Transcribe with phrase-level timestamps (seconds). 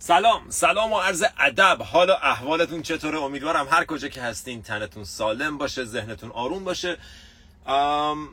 [0.00, 1.82] سلام سلام و عرض ادب.
[1.82, 6.96] حال و احوالتون چطوره؟ امیدوارم هر کجا که هستین تنتون سالم باشه ذهنتون آروم باشه.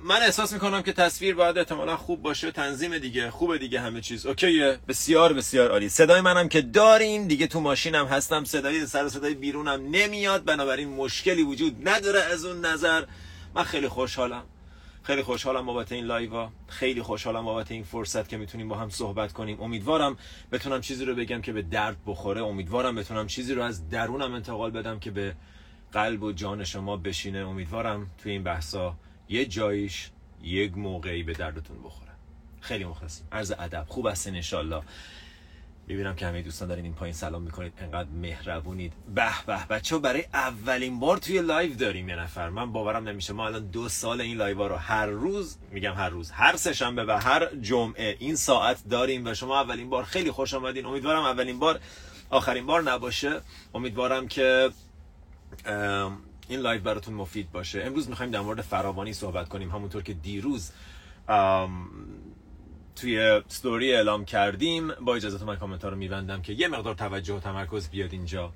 [0.04, 4.26] من احساس می‌کنم که تصویر باید احتمالا خوب باشه تنظیم دیگه خوبه دیگه همه چیز.
[4.26, 5.90] اوکیه؟ بسیار بسیار عالی.
[5.90, 8.44] صدای منم که دارین دیگه تو ماشینم هستم.
[8.44, 10.44] صدای سر صدای بیرونم نمیاد.
[10.44, 13.04] بنابراین مشکلی وجود نداره از اون نظر.
[13.56, 14.44] من خیلی خوشحالم.
[15.06, 19.34] خیلی خوشحالم بابت این لایوا خیلی خوشحالم بابت این فرصت که می‌تونیم با هم صحبت
[19.34, 19.62] کنیم.
[19.62, 20.18] امیدوارم
[20.52, 22.44] بتونم چیزی رو بگم که به درد بخوره.
[22.44, 25.36] امیدوارم بتونم چیزی رو از درونم انتقال بدم که به
[25.92, 27.40] قلب و جان شما بشینه.
[27.40, 28.96] امیدوارم توی این بحثا
[29.30, 30.10] یه جاییش
[30.44, 32.12] یک موقعی به دردتون بخوره.
[32.62, 33.28] خیلی مخلصیم.
[33.32, 33.86] عرض ادب.
[33.88, 34.82] خوب هستین انشالله
[35.88, 37.74] ببینم که همه دوستان دارین این پایین سلام می‌کنید.
[37.78, 38.94] انقدر مهربونید.
[39.16, 42.50] به به بچه برای اولین بار توی live داریم یه نفر.
[42.50, 43.34] من باورم نمیشه.
[43.34, 47.12] ما الان دو سال این live رو هر روز میگم هر روز هر سهشنبه و
[47.12, 50.86] هر جمعه این ساعت داریم و شما اولین بار خیلی خوش آمدین.
[50.86, 51.80] امیدوارم اولین بار
[52.30, 53.42] آخرین بار نباشه.
[53.74, 54.70] امیدوارم که
[56.48, 57.84] این live براتون مفید باشه.
[57.84, 59.72] امروز می‌خوایم در مورد فراوانی صحبت کنیم.
[59.72, 60.72] همونطور که دیروز
[62.96, 64.92] توی ستوری اعلام کردیم.
[64.92, 68.54] با اجازه من کامنت ها رو میبندم که یه مقدار توجه و تمرکز بیاد اینجا.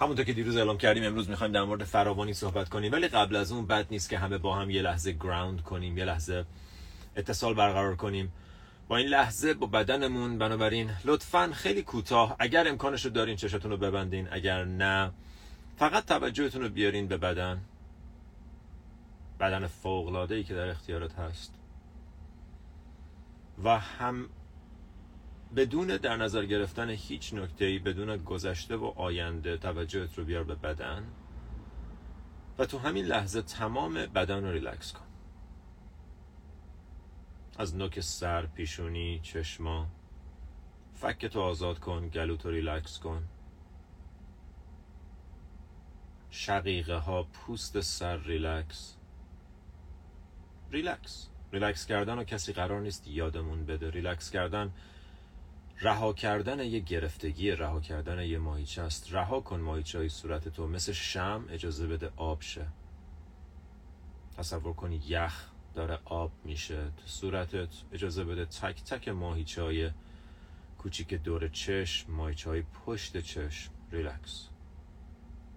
[0.00, 2.92] همونطور که دیروز اعلام کردیم امروز می‌خوایم در مورد فراوانی صحبت کنیم.
[2.92, 6.04] ولی قبل از اون بد نیست که همه با هم یه لحظه ground کنیم یه
[6.04, 6.44] لحظه
[7.16, 8.32] اتصال برقرار کنیم.
[8.88, 12.36] با این لحظه با بدنمون بنابراین لطفا خیلی کوتاه.
[12.38, 14.28] اگر امکانش رو دارین چشتون رو ببندین.
[14.30, 15.10] اگر نه
[15.76, 17.60] فقط توجهتون رو بیارین به بدن.
[19.40, 21.61] بدن فوق ای که در اختیارت هست.
[23.64, 24.28] و هم
[25.56, 30.54] بدون در نظر گرفتن هیچ نکته ای بدون گذشته و آینده توجهت رو بیار به
[30.54, 31.06] بدن
[32.58, 35.06] و تو همین لحظه تمام بدن رو ریلکس کن.
[37.58, 39.86] از نوک سر پیشونی چشما
[40.94, 43.28] فکتو آزاد کن گلوتو ریلکس کن.
[46.30, 48.96] شقیقه ها پوست سر relax.
[50.70, 51.31] relax.
[51.52, 53.90] relax کردن و کسی قرار نیست یادمون بده.
[53.90, 54.72] ریلکس کردن
[55.80, 59.14] رها کردن یه گرفتگی رها کردن یه ماهیچه است.
[59.14, 60.68] رها کن ماهیچه های صورت تو.
[60.68, 62.66] مثل شمع اجازه بده آب شه.
[64.36, 66.84] تصور کنی یخ داره آب میشه.
[66.84, 69.90] تو صورتت اجازه بده تک تک ماهیچه های
[70.78, 73.72] کوچیک دور چشم ماهیچه های پشت چشم.
[73.90, 74.48] ریلکس.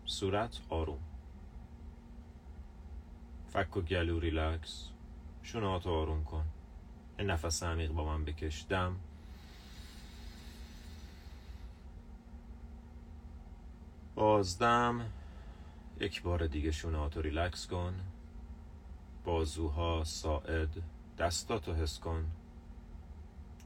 [0.06, 1.00] صورت آروم.
[3.48, 4.95] فک و گلو ریلکس.
[5.46, 6.46] شونهاتو آروم کن.
[7.20, 8.66] یه نفس عمیق با من بکش.
[8.70, 8.96] دم.
[14.16, 15.12] بازدم
[16.00, 17.94] یک بار دیگه شونهاتو ریلکس کن.
[19.26, 20.70] بازوها ساعد.
[21.18, 22.26] دستاتو حس کن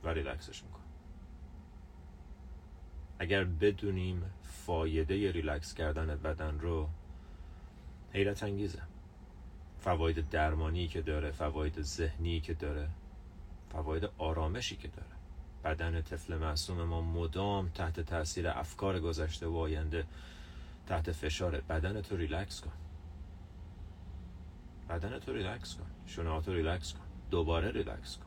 [0.03, 0.79] و ریلکسشون کن
[3.19, 6.89] اگر بدونیم فایده ریلکس کردن بدن رو
[8.13, 8.81] حیرت انگیزه.
[9.81, 12.90] فواید درمانی که داره فواید ذهنی که داره
[13.72, 15.19] فواید آرامشی که داره.
[15.63, 20.06] بدن طفل معصوم ما مدام تحت تاثیر افکار گذشته و آینده
[20.88, 22.72] تحت فشار بدن تو ریلکس کن.
[24.89, 25.85] بدن تو ریلکس کن.
[26.07, 27.00] شونه تو ریلکس کن.
[27.31, 28.25] دوباره ریلکس کن.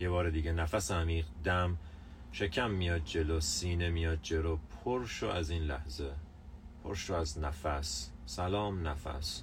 [0.00, 1.78] یه بار دیگه نفس عمیق دم
[2.32, 4.58] شکم میاد جلو سینه میاد جلو.
[4.84, 6.12] پرشو از این لحظه.
[6.84, 8.10] پرشو از نفس.
[8.28, 9.42] سلام نفس.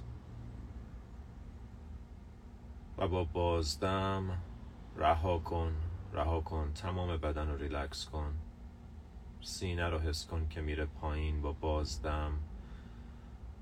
[2.98, 4.42] و با بازدم
[4.96, 5.76] رها کن
[6.12, 8.34] رها کن تمام بدن رو ریلکس کن.
[9.40, 12.32] سینه رو حس کن که میره پایین با بازدم.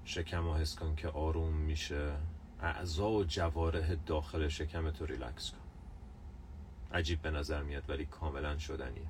[0.05, 2.13] شکم رو حس کن که آروم میشه.
[2.61, 5.59] اعضا و جوارح داخل شکم تو ریلکس کن.
[6.97, 9.09] عجیب به نظر میاد ولی کاملا شدنیه.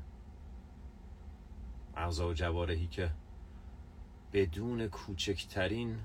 [1.97, 3.11] اعضا و جوارحی که
[4.35, 5.99] بدون کوچکترین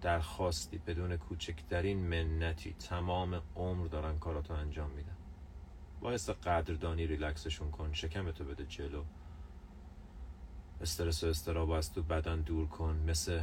[0.00, 5.16] درخواستی بدون کوچکترین منتی تمام عمر دارن کاراتو انجام میدن.
[6.00, 9.04] باعث قدردانی ریلکسشون کن شکمتو بده جلو.
[10.80, 13.42] استرس و استراب از تو بدن دور کن مثل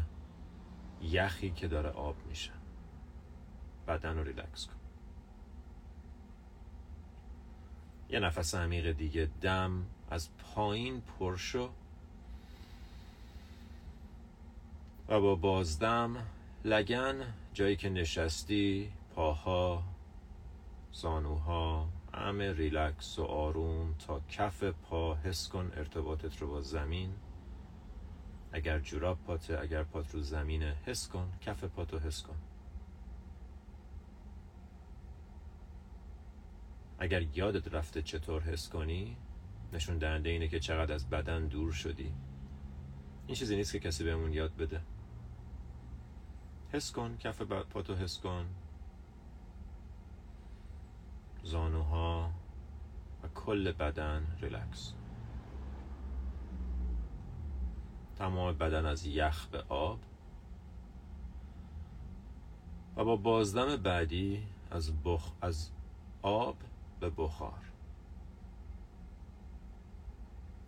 [1.01, 2.51] یخی که داره آب میشه.
[3.88, 4.80] بدن رو ریلکس کن.
[8.09, 11.69] یه نفس عمیق دیگه دم از پایین پرشو.
[15.09, 16.27] و با بازدم
[16.65, 19.83] لگن جایی که نشستی پاها
[20.91, 27.13] زانوها همه ریلکس و آروم تا کف پا حس کن ارتباطت رو با زمین.
[28.51, 32.35] اگر جوراب پاته اگر پات رو زمینه حس کن کف پاتو حس کن.
[37.00, 39.17] اگر یادت رفته چطور حس کنی
[39.73, 42.13] نشون دهنده اینه که چقدر از بدن دور شدی.
[43.27, 44.81] این چیزی نیست که کسی بهمون یاد بده.
[46.74, 48.45] حس کن کف پاتو حس کن.
[51.44, 52.31] زانوها
[53.24, 54.94] و کل بدن ریلکس.
[58.16, 60.00] تمام بدن از یخ به آب.
[62.95, 65.31] و با بازدم بعدی از, بخ...
[65.42, 65.69] از
[66.21, 66.57] آب
[67.00, 67.62] به بخار.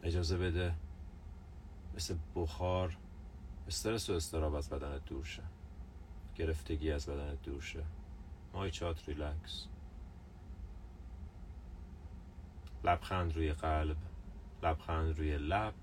[0.03, 0.75] اجازه بده
[1.95, 2.98] مثل بخار
[3.68, 5.44] استرس و استراب از بدنت دور شه.
[6.36, 7.83] گرفتگی از بدنت دور شه
[8.54, 9.68] مایچات ریلکس.
[12.83, 13.98] لبخند روی قلب
[14.63, 15.74] لبخند روی لب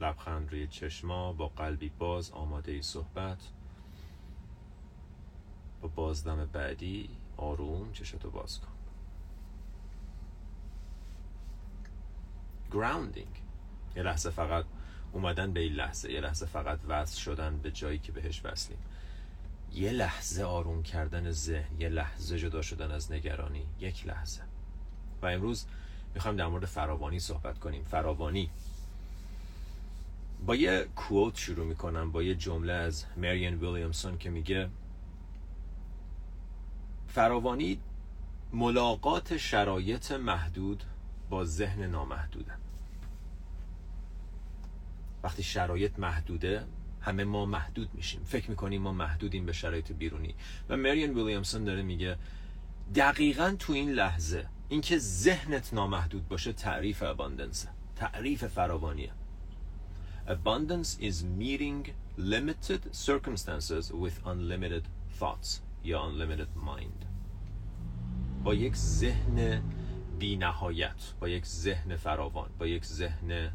[0.00, 3.48] لبخند روی چشما با قلبی باز آماده صحبت.
[5.80, 8.68] با بازدم بعدی آروم چشتو باز کن.
[12.72, 13.42] گراوندینگ
[13.96, 14.64] یه لحظه فقط
[15.12, 18.78] اومدن به این لحظه یه لحظه فقط وصل شدن به جایی که بهش وصلیم.
[19.74, 24.40] یه لحظه آروم کردن ذهن یه لحظه جدا شدن از نگرانی یک لحظه.
[25.22, 25.66] و امروز
[26.14, 27.84] می‌خوایم در مورد فراوانی صحبت کنیم.
[27.84, 28.50] فراوانی.
[30.46, 34.68] با یه کووت شروع می‌کنم با یه جمله از مریان ویلیامسون که میگه
[37.08, 37.80] فراوانی
[38.52, 40.84] ملاقات شرایط محدود
[41.30, 42.52] با ذهن نامحدوده.
[45.22, 46.66] وقتی شرایط محدوده
[47.08, 48.24] همه ما محدود میشیم.
[48.24, 50.34] فکر می‌کنیم ما محدودیم به شرایط بیرونی.
[50.68, 52.16] و مریان ویلیامسون داره میگه
[52.94, 57.66] دقیقا تو این لحظه اینکه ذهنت نامحدود باشه تعریف اباندنس
[57.96, 59.12] تعریف فراوانیه.
[60.26, 61.88] Abundance is meeting
[62.18, 64.84] limited circumstances with unlimited
[65.20, 67.06] thoughts یا unlimited mind.
[68.44, 69.62] با یک ذهن
[70.18, 73.50] بی نهایت با یک ذهن فراوان با یک ذهن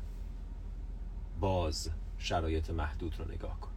[1.39, 1.89] باز.
[2.23, 3.69] شرایط محدود رو نگاه کن.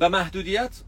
[0.00, 0.82] و محدودیت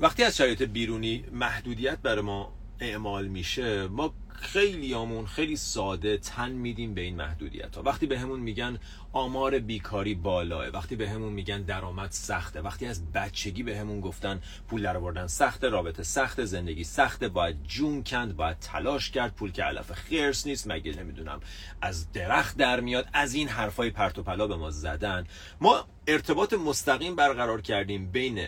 [0.00, 6.50] وقتی از شرایط بیرونی محدودیت برای ما اعمال میشه ما خیلی آمون خیلی ساده تن
[6.50, 8.78] میدیم به این محدودیت ها وقتی به همون میگن
[9.12, 14.40] آمار بیکاری بالاه وقتی به همون میگن درآمد سخته وقتی از بچگی به همون گفتن
[14.68, 19.52] پول در آوردن سخته رابطه سخته زندگی سخته باید جون کند باید تلاش کرد پول
[19.52, 21.40] که علف خرس نیست مگه نمی‌دونم
[21.80, 25.26] از درخت در میاد از این حرفای پرت و پلا به ما زدن.
[25.60, 28.46] ما ارتباط مستقیم برقرار کردیم بین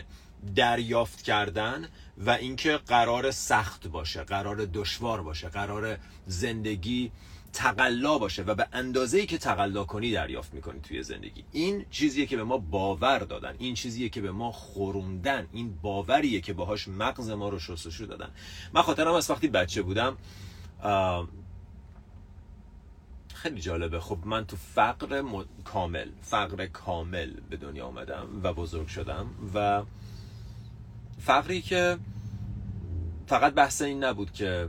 [0.56, 1.88] دریافت کردن
[2.18, 7.12] و اینکه قرار سخت باشه قرار دشوار باشه قرار زندگی
[7.52, 11.44] تقلا باشه و به اندازه ای که تقلا کنی دریافت می‌کنی توی زندگی.
[11.52, 16.40] این چیزیه که به ما باور دادن این چیزیه که به ما خوروندن این باوریه
[16.40, 18.30] که باهاش مغز ما رو شستشو دادن.
[18.72, 20.16] من خاطرم از وقتی بچه بودم
[23.34, 24.00] خیلی جالبه.
[24.00, 25.22] خب من تو فقر
[25.64, 29.82] کامل فقر کامل به دنیا آمدم و بزرگ شدم و
[31.24, 31.98] فقری که
[33.26, 34.68] فقط بحث این نبود که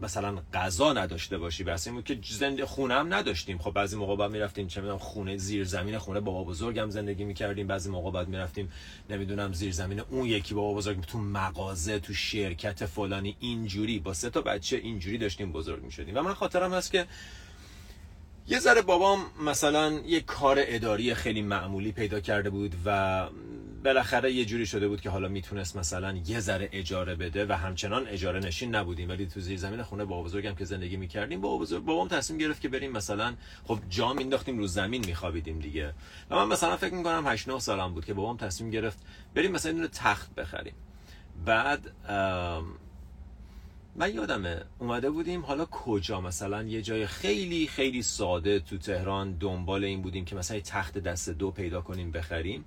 [0.00, 3.58] مثلا غذا نداشته باشی بحث این بود که زنده خونه هم نداشتیم.
[3.58, 6.20] خب بعضی موقع بعد می‌رفتیم چه می‌دونم خونه زیر زمین خونه.
[6.20, 7.66] بابا بزرگم زندگی می‌کردیم.
[7.66, 8.72] بعضی موقع بعد می‌رفتیم
[9.10, 13.98] نمی‌دونم زیر زمین اون یکی بابا بزرگ تو مغازه تو شرکت فلانی اینجوری.
[13.98, 16.16] با سه تا بچه اینجوری داشتیم بزرگ می‌شدیم.
[16.16, 17.06] و من خاطرم هست که
[18.48, 23.28] یه ذره بابام مثلا یه کار اداری خیلی معمولی پیدا کرده بود و
[23.84, 28.06] بالاخره یه جوری شده بود که حالا می‌تونست مثلا یه ذره اجاره بده و همچنان
[28.06, 29.08] اجاره نشین نبودیم.
[29.08, 32.60] ولی تو زیر زمین خونه با بزرگم که زندگی می‌کردیم با بزرگ بابام تصمیم گرفت
[32.60, 35.94] که بریم مثلا خب جا مینداختیم رو زمین میخوابیدیم دیگه.
[36.30, 38.98] و من مثلا فکر می‌کنم 8 9 سالم بود که بابام تصمیم گرفت
[39.34, 40.74] بریم مثلا اینو تخت بخریم.
[41.44, 41.92] بعد
[43.96, 49.84] من یادمه اومده بودیم حالا کجا؟ مثلا یه جای خیلی خیلی ساده تو تهران دنبال
[49.84, 52.64] این بودیم که مثلا تخت دست دو پیدا کنیم بخریم.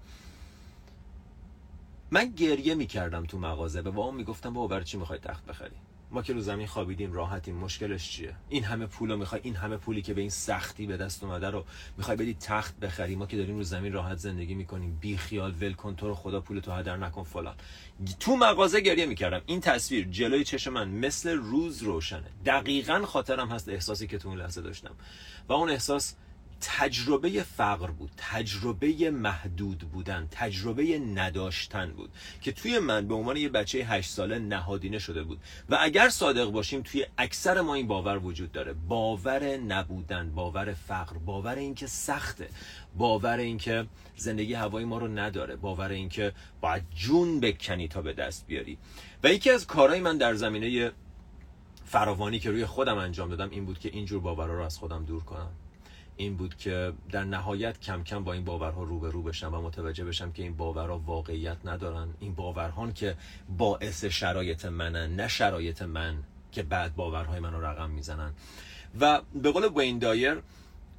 [2.14, 5.76] من گریه می‌کردم تو مغازه به بابام می‌گفتم بابا برای چی می‌خوای تخت بخری؟
[6.12, 10.02] ما که رو زمین خوابیدیم راحتیم مشکلش چیه؟ این همه پولو می‌خوای این همه پولی
[10.02, 11.66] که به این سختی به دست اومده رو
[11.98, 15.74] می‌خوای بدی تخت بخری؟ ما که داریم رو زمین راحت زندگی می‌کنیم بی خیال ول
[15.74, 17.56] کن تو رو خدا پول تو هدر نکن فلان.
[18.20, 19.42] تو مغازه گریه می‌کردم.
[19.46, 22.30] این تصویر جلوی چشم من مثل روز روشنه.
[22.46, 24.96] دقیقا خاطرم هست احساسی که تو اون لحظه داشتم.
[25.48, 26.16] و اون احساس
[26.62, 32.10] تجربه فقر بود تجربه محدود بودن تجربه نداشتن بود
[32.42, 35.40] که توی من به عنوان یه بچه هشت ساله نهادینه شده بود.
[35.70, 38.74] و اگر صادق باشیم توی اکثر ما این باور وجود داره.
[38.74, 42.50] باور نبودن باور فقر باور اینکه سخته
[42.98, 48.48] باور اینکه زندگی هوای ما رو نداره باور اینکه باید جون بکنی تا به دست
[48.48, 48.78] بیاری.
[49.24, 50.92] و یکی از کارهای من در زمینه
[51.86, 55.24] فراوانی که روی خودم انجام دادم این بود که اینجور باورها رو از خودم دور
[55.24, 55.52] کنم.
[56.22, 60.32] این بود که در نهایت کم کم با این باورها رو بشم و متوجه بشم
[60.32, 62.08] که این باورها واقعیت ندارن.
[62.20, 63.18] این باورها که
[63.58, 68.34] باعث شرایط منن نه شرایط من که بعد باورهای من رقم می‌زنن.
[69.00, 70.38] و به قول وین دایر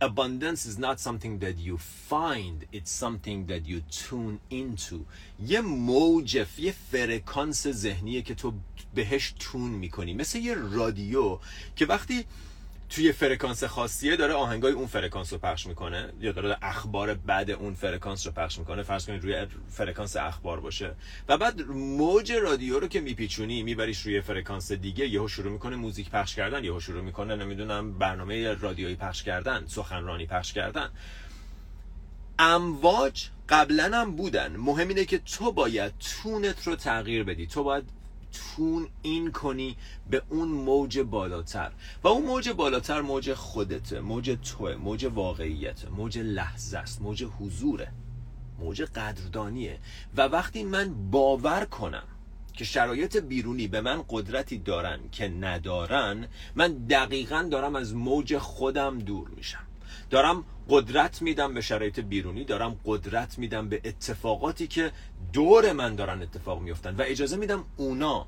[0.00, 1.76] abundance is not something that you
[2.10, 4.96] find it's something that you tune into.
[5.46, 8.52] یه موج یه فرکانس ذهنیه که تو
[8.94, 10.14] بهش tune می‌کنی.
[10.14, 11.38] مثل یه رادیو
[11.76, 12.24] که وقتی
[12.92, 17.74] توی فرکانس خاصیه داره آهنگای اون فرکانس رو پخش می‌کنه؟ یا داره اخبار بد اون
[17.74, 20.94] فرکانس رو پخش می‌کنه؟ فرض کنید روی فرکانس اخبار باشه.
[21.28, 26.10] و بعد موج رادیو رو که میپیچونی میبریش روی فرکانس دیگه یهو شروع می‌کنه موزیک
[26.10, 30.90] پخش کردن یهو شروع می‌کنه نمی‌دونم برنامه رادیویی پخش کردن سخنرانی پخش کردن.
[32.38, 34.56] امواج قبلا هم بودن.
[34.56, 37.46] مهم اینه که تو باید تونت رو تغییر بدی.
[37.46, 37.84] تو باید
[38.32, 39.76] تون این کنی
[40.10, 41.72] به اون موج بالاتر.
[42.04, 47.88] و اون موج بالاتر موج خودته موج توه موج واقعیته موج لحظه است موج حضوره
[48.58, 49.78] موج قدردانیه.
[50.16, 52.04] و وقتی من باور کنم
[52.52, 58.98] که شرایط بیرونی به من قدرتی دارن که ندارن من دقیقا دارم از موج خودم
[58.98, 59.66] دور میشم.
[60.10, 64.92] دارم قدرت میدم به شرایط بیرونی دارم قدرت میدم به اتفاقاتی که
[65.32, 68.26] دور من دارن اتفاق میفتن و اجازه میدم اونا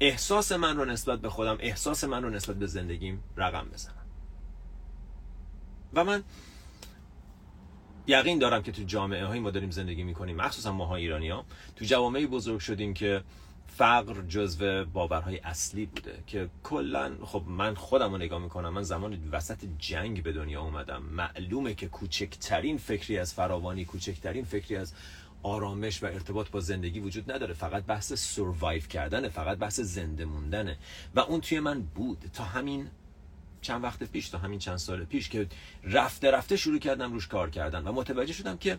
[0.00, 4.06] احساس من رو نسبت به خودم احساس من رو نسبت به زندگیم رقم بزنن.
[5.94, 6.24] و من
[8.06, 11.44] یقین دارم که تو جامعه هایی ما داریم زندگی می‌کنیم مخصوصا ماها ایرانی ها
[11.76, 13.22] تو جوامعی بزرگ شدیم که
[13.66, 19.28] فقر جزو باورهای اصلی بوده که کلا خب من خودم رو نگاه می‌کنم من زمان
[19.32, 21.02] وسط جنگ به دنیا اومدم.
[21.02, 24.94] معلومه که کوچکترین فکری از فراوانی کوچکترین فکری از
[25.42, 27.54] آرامش و ارتباط با زندگی وجود نداره.
[27.54, 30.76] فقط بحث سروایو کردنه فقط بحث زنده موندنه.
[31.14, 32.18] و اون توی من بود.
[32.32, 32.88] تا همین
[33.60, 35.46] چند وقت پیش تا همین چند سال پیش که
[35.84, 37.84] رفته رفته شروع کردم روش کار کردن.
[37.86, 38.78] و متوجه شدم که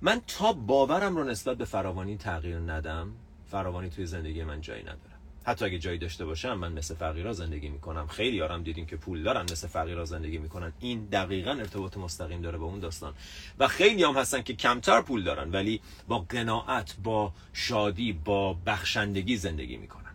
[0.00, 3.12] من تا باورم رو نسبت به فراوانی تغییر ندم.
[3.54, 5.14] فراوانی توی زندگی من جایی نداره
[5.46, 8.06] حتی اگه جایی داشته باشم من مثل فقیرا زندگی می‌کنم.
[8.06, 10.72] خیلی یارم دیدیم که پول دارن مثل فقیرا زندگی می‌کنن.
[10.80, 13.14] این دقیقا ارتباط مستقیم داره با اون داستان.
[13.58, 19.36] و خیلی هم هستن که کمتر پول دارن ولی با قناعت با شادی با بخشندگی
[19.36, 20.14] زندگی می‌کنن.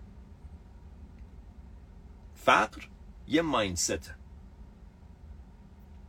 [2.36, 2.82] فقر
[3.28, 4.14] یه مایندست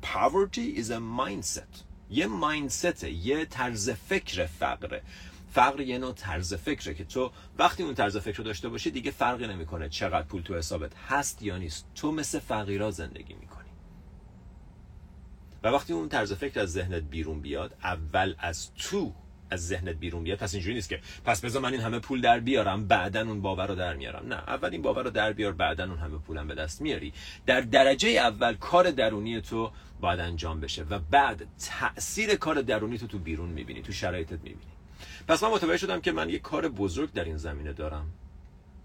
[0.03, 1.85] poverty is a mindset.
[2.11, 5.03] یه مایندست یه طرز فکر فقره.
[5.51, 9.11] فقر یه نوع طرز فکره که تو وقتی اون طرز فکر رو داشته باشی دیگه
[9.11, 11.87] فرقی نمی‌کنه چقدر پول تو حسابت هست یا نیست.
[11.95, 13.71] تو مثل فقیرا زندگی می‌کنی.
[15.63, 19.13] و وقتی اون طرز فکر از ذهنت بیرون بیاد اول از تو
[19.51, 20.39] از ذهنت بیرون بیاد.
[20.39, 23.67] پس اینجوری نیست که پس بذار من این همه پول در بیارم بعدا اون باور
[23.67, 24.27] رو در میارم.
[24.27, 27.13] نه اول این باور رو در بیار بعدا اون همه پولم به دست میاری.
[27.47, 31.47] در درجه اول کار درونی تو باید انجام بشه و بعد
[31.81, 34.80] تاثیر کار درونی تو تو بیرون می‌بینی تو شرایطت می‌بینی.
[35.31, 38.13] پس من متوجه شدم که من یک کار بزرگ در این زمینه دارم.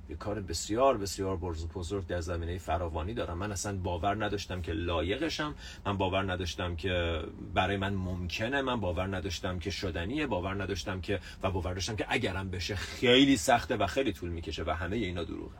[0.09, 1.37] یک کار بسیار بسیار
[1.75, 3.37] بزرگ در زمینه فراوانی دارم.
[3.37, 5.55] من اصلا باور نداشتم که لایقشم.
[5.85, 7.23] من باور نداشتم که
[7.53, 8.61] برای من ممکنه.
[8.61, 10.27] من باور نداشتم که شدنیه.
[10.27, 14.63] باور نداشتم که و باور داشتم که اگرم بشه خیلی سخته و خیلی طول می‌کشه
[14.63, 15.55] و همه اینا دروغه.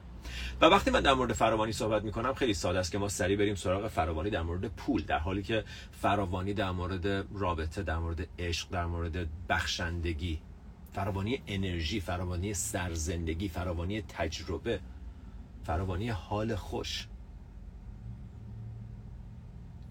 [0.61, 3.55] و وقتی من در مورد فراوانی صحبت می‌کنم خیلی ساده است که ما سریع بریم
[3.55, 5.01] سراغ فراوانی در مورد پول.
[5.01, 10.41] در حالی که فراوانی در مورد رابطه در مورد عشق در مورد بخشندگی
[10.95, 14.79] فراوانی انرژی فراوانی سرزندگی فراوانی تجربه
[15.63, 17.07] فراوانی حال خوش.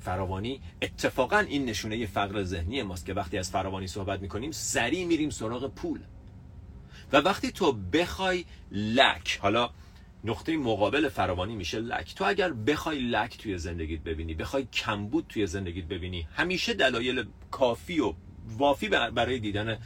[0.00, 5.30] فراوانی اتفاقا این نشونه فقر ذهنی ماست که وقتی از فراوانی صحبت می‌کنیم سریع میریم
[5.30, 6.00] سراغ پول.
[7.12, 9.70] و وقتی تو بخوای لک حالا
[10.24, 12.14] نقطه مقابل فراوانی میشه لک.
[12.14, 18.00] تو اگر بخوای لک توی زندگیت ببینی بخوای کمبود توی زندگیت ببینی همیشه دلایل کافی
[18.00, 18.14] و
[18.58, 19.78] وافی برای دیدن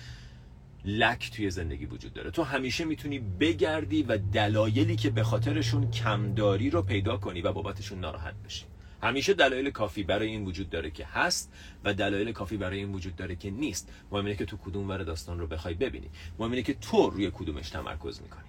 [0.84, 2.30] لک توی زندگی وجود داره.
[2.30, 8.00] تو همیشه می‌تونی بگردی و دلایلی که به خاطرشون کمداری رو پیدا کنی و بابتشون
[8.00, 8.64] ناراحت بشی.
[9.02, 11.52] همیشه دلایل کافی برای این وجود داره که هست
[11.84, 13.92] و دلایل کافی برای این وجود داره که نیست.
[14.12, 16.10] مهم که تو کدوم ور داستان رو بخوای ببینی.
[16.38, 18.48] مهم که تو روی کدومش تمرکز می‌کنی.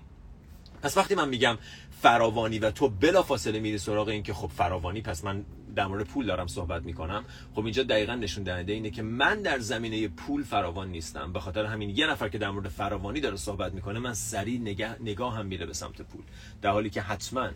[0.82, 1.58] پس وقتی من میگم
[2.02, 5.46] فراوانی و تو بلا فاصله میری سراغ این که خب فراوانی پس من
[5.76, 7.26] در مورد پول دارم صحبت می‌کنم.
[7.56, 11.34] خب اینجا دقیقا نشون دهنده اینه که من در زمینه پول فراوان نیستم.
[11.34, 14.96] به خاطر همین یه نفر که در مورد فراوانی داره صحبت می‌کنه من سریع نگاه,
[15.02, 16.22] نگاه هم میره به سمت پول.
[16.62, 17.50] در حالی که حتما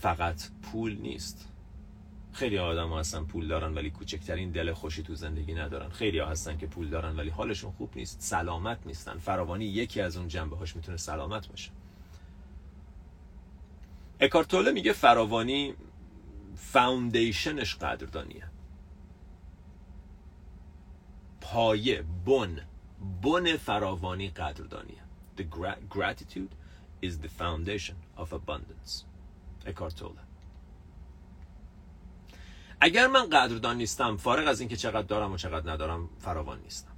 [0.00, 1.48] فقط پول نیست.
[2.32, 5.88] خیلی آدم ها هستن پول دارن ولی کوچکترین دل خوشی تو زندگی ندارن.
[5.88, 8.20] خیلی ها هستن که پول دارن ولی حالشون خوب نیست.
[8.20, 9.18] سلامت نیستن.
[9.18, 11.70] فراوانی یکی از اون جنبه هاش می‌تونه سلامت باشه.
[14.22, 15.74] اکارتوله میگه فراوانی
[16.56, 18.50] فاوندیشنش قدردانیه.
[21.40, 22.60] پایه بن.
[23.22, 25.02] بن فراوانی قدردانیه.
[25.36, 25.42] The
[25.90, 26.52] gratitude
[27.02, 29.04] is the foundation of abundance.
[29.66, 30.20] اکارتوله.
[32.80, 36.92] اگر من قدردان نیستم فارغ از اینکه چقدر دارم و چقدر ندارم فراوان نیستم.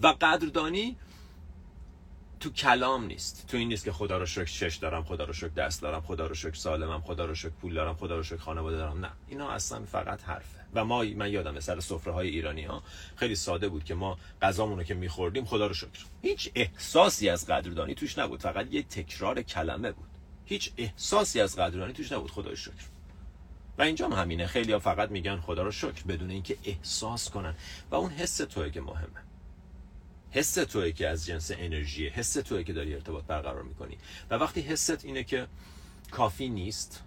[0.00, 0.96] و قدردانی
[2.46, 3.46] تو کلام نیست.
[3.48, 6.26] تو این نیست که خدا رو شکر شش دارم خدا رو شکر دست دارم خدا
[6.26, 9.04] رو شکر سالمم خدا رو شکر پول دارم خدا رو شکر خانواده دارم.
[9.04, 10.66] نه اینا اصلا فقط حرفه.
[10.74, 12.82] و ما من یادم سر سفره های ایرانی ها
[13.16, 16.04] خیلی ساده بود که ما غذامون رو که میخوردیم خدا رو شکر.
[16.22, 18.40] هیچ احساسی از قدردانی توش نبود.
[18.40, 20.08] فقط یه تکرار کلمه بود.
[20.44, 22.30] هیچ احساسی از قدردانی توش نبود.
[22.30, 22.84] خدا رو شکر.
[23.78, 24.46] و اینجا هم همینه.
[24.46, 27.54] خیلی ها فقط میگن خدا رو شکر بدون اینکه احساس کنن.
[27.90, 29.25] و اون حس توی که مهمه.
[30.36, 33.98] حس توی که از جنس انرژی حس توی که داری ارتباط برقرار می‌کنی.
[34.30, 35.46] و وقتی حست اینه که
[36.10, 37.02] کافی نیست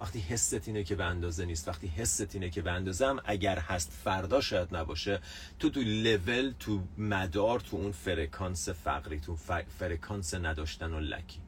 [0.00, 3.58] وقتی حست اینه که به اندازه نیست وقتی حست اینه که به اندازه هم اگر
[3.58, 5.20] هست فردا شاید نباشه
[5.58, 9.36] تو تو لول تو مدار تو اون فرکانس فقری تو
[9.78, 11.40] فرکانس نداشتن و lack ی.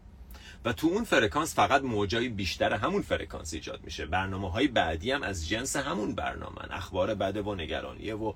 [0.65, 4.07] و تو اون فرکانس فقط موجای بیشتر همون فرکانس ایجاد میشه.
[4.07, 8.33] برنامه های بعدی هم از جنس همون برنامه اخبار بده و نگرانیه و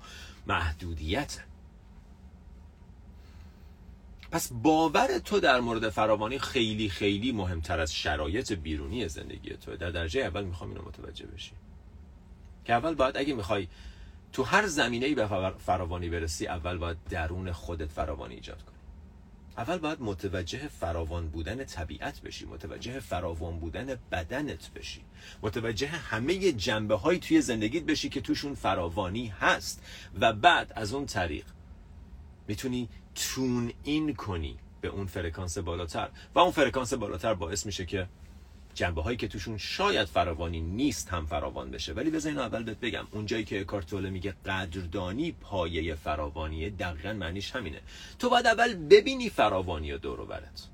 [0.47, 1.39] محدودیت.
[4.31, 9.91] پس باور تو در مورد فراوانی خیلی خیلی مهمتر از شرایط بیرونی زندگی تو در
[9.91, 11.51] درجه اول می‌خوام اینو متوجه بشی.
[12.65, 13.67] که اول باید اگه می‌خوای
[14.33, 18.75] تو هر زمینه به فراوانی برسی اول باید درون خودت فراوانی ایجاد کنی.
[19.57, 25.01] اول باید متوجه فراوان بودن طبیعت بشی متوجه فراوان بودن بدنت بشی.
[25.41, 29.83] متوجه همه جنبه های توی زندگیت بشی که توشون فراوانی هست.
[30.19, 31.45] و بعد از اون طریق
[32.47, 36.09] می‌تونی تون این کنی به اون فرکانس بالاتر.
[36.35, 38.07] و اون فرکانس بالاتر باعث میشه که
[38.73, 41.93] جنبه هایی که توشون شاید فراوانی نیست هم فراوان بشه.
[41.93, 43.07] ولی بذار اینو اول بهت بگم.
[43.11, 47.81] اونجایی که کارتوله میگه قدردانی پایه فراوانیه دقیقا معنیش همینه.
[48.19, 50.67] تو باید اول ببینی فراوانی و دور برت.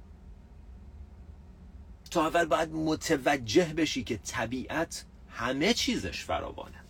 [2.12, 6.82] تو اول باید متوجه بشی که طبیعت همه چیزش فراوانه.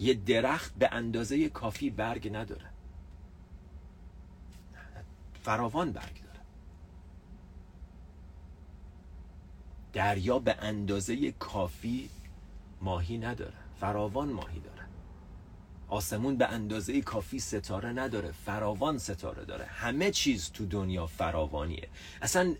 [0.00, 2.73] یه درخت به اندازه کافی برگ نداره.
[5.44, 6.40] فراوان برگ داره
[9.92, 12.10] دریا به اندازه کافی
[12.80, 13.54] ماهی نداره.
[13.80, 14.82] فراوان ماهی داره.
[15.88, 18.32] آسمون به اندازه کافی ستاره نداره.
[18.32, 19.64] فراوان ستاره داره.
[19.64, 21.88] همه چیز تو دنیا فراوانیه.
[22.22, 22.54] اصلا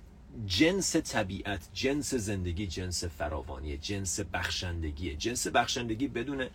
[0.47, 3.77] جنس طبیعت جنس زندگی جنس فراوانیه.
[3.79, 5.17] جنس بخشندگیه.
[5.17, 6.47] جنس بخشندگی بدون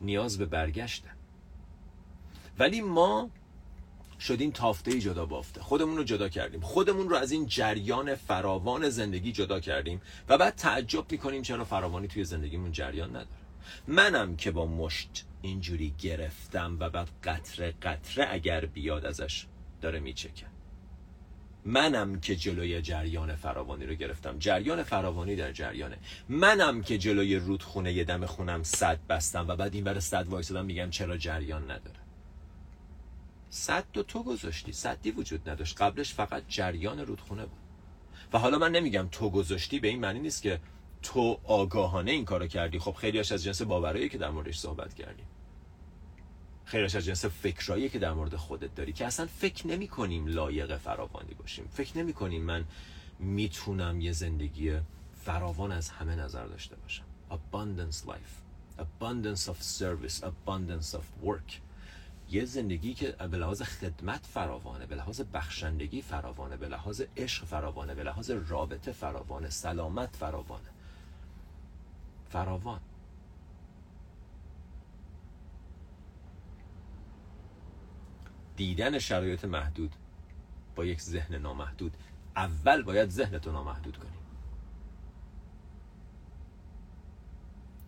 [0.00, 1.08] نیاز به برگشته
[2.58, 3.30] ولی ما
[4.20, 5.60] شدیم تافته جدا بافته.
[5.60, 6.60] خودمون رو جدا کردیم.
[6.60, 12.08] خودمون رو از این جریان فراوان زندگی جدا کردیم و بعد تعجب می‌کنیم چرا فراوانی
[12.08, 13.40] توی زندگیمون جریان نداره.
[13.88, 19.46] منم که با مشت اینجوری گرفتم و بعد قطره قطره اگر بیاد ازش
[19.80, 20.46] داره میچکه.
[21.64, 24.38] منم که جلوی جریان فراوانی رو گرفتم.
[24.38, 25.98] جریان فراوانی در جریانه.
[26.28, 30.64] منم که جلوی رودخونه یه دم خونم صد بستم و بعد این بر صد وایسادم
[30.64, 32.09] میگم چرا جریان نداره.
[33.50, 35.80] صد دو تو گذاشتی صدی وجود نداشت.
[35.80, 37.58] قبلش فقط جریان رودخونه بود.
[38.32, 40.60] و حالا من نمیگم تو گذاشتی به این معنی نیست که
[41.02, 42.78] تو آگاهانه این کارو کردی.
[42.78, 45.26] خب خیلیش از جنس باورایی که در موردش صحبت کردیم.
[46.64, 50.76] خیلیش از جنس فکرایی که در مورد خودت داری که اصلا فکر نمی کنیم لایق
[50.76, 51.68] فراوانی باشیم.
[51.72, 52.64] فکر نمی کنیم من
[53.18, 54.72] می‌تونم یه زندگی
[55.24, 57.04] فراوان از همه نظر داشته باشم.
[57.30, 58.40] Abundance life
[58.80, 61.69] abundance of service abundance of work.
[62.30, 67.94] یه زندگی که به لحاظ خدمت فراوانه به لحاظ بخشندگی فراوانه به لحاظ عشق فراوانه
[67.94, 70.68] به لحاظ رابطه فراوانه سلامت فراوانه.
[72.28, 72.80] فراوان.
[78.56, 79.94] دیدن شرایط محدود
[80.76, 81.96] با یک ذهن نامحدود.
[82.36, 84.10] اول باید ذهنتو نامحدود کنی.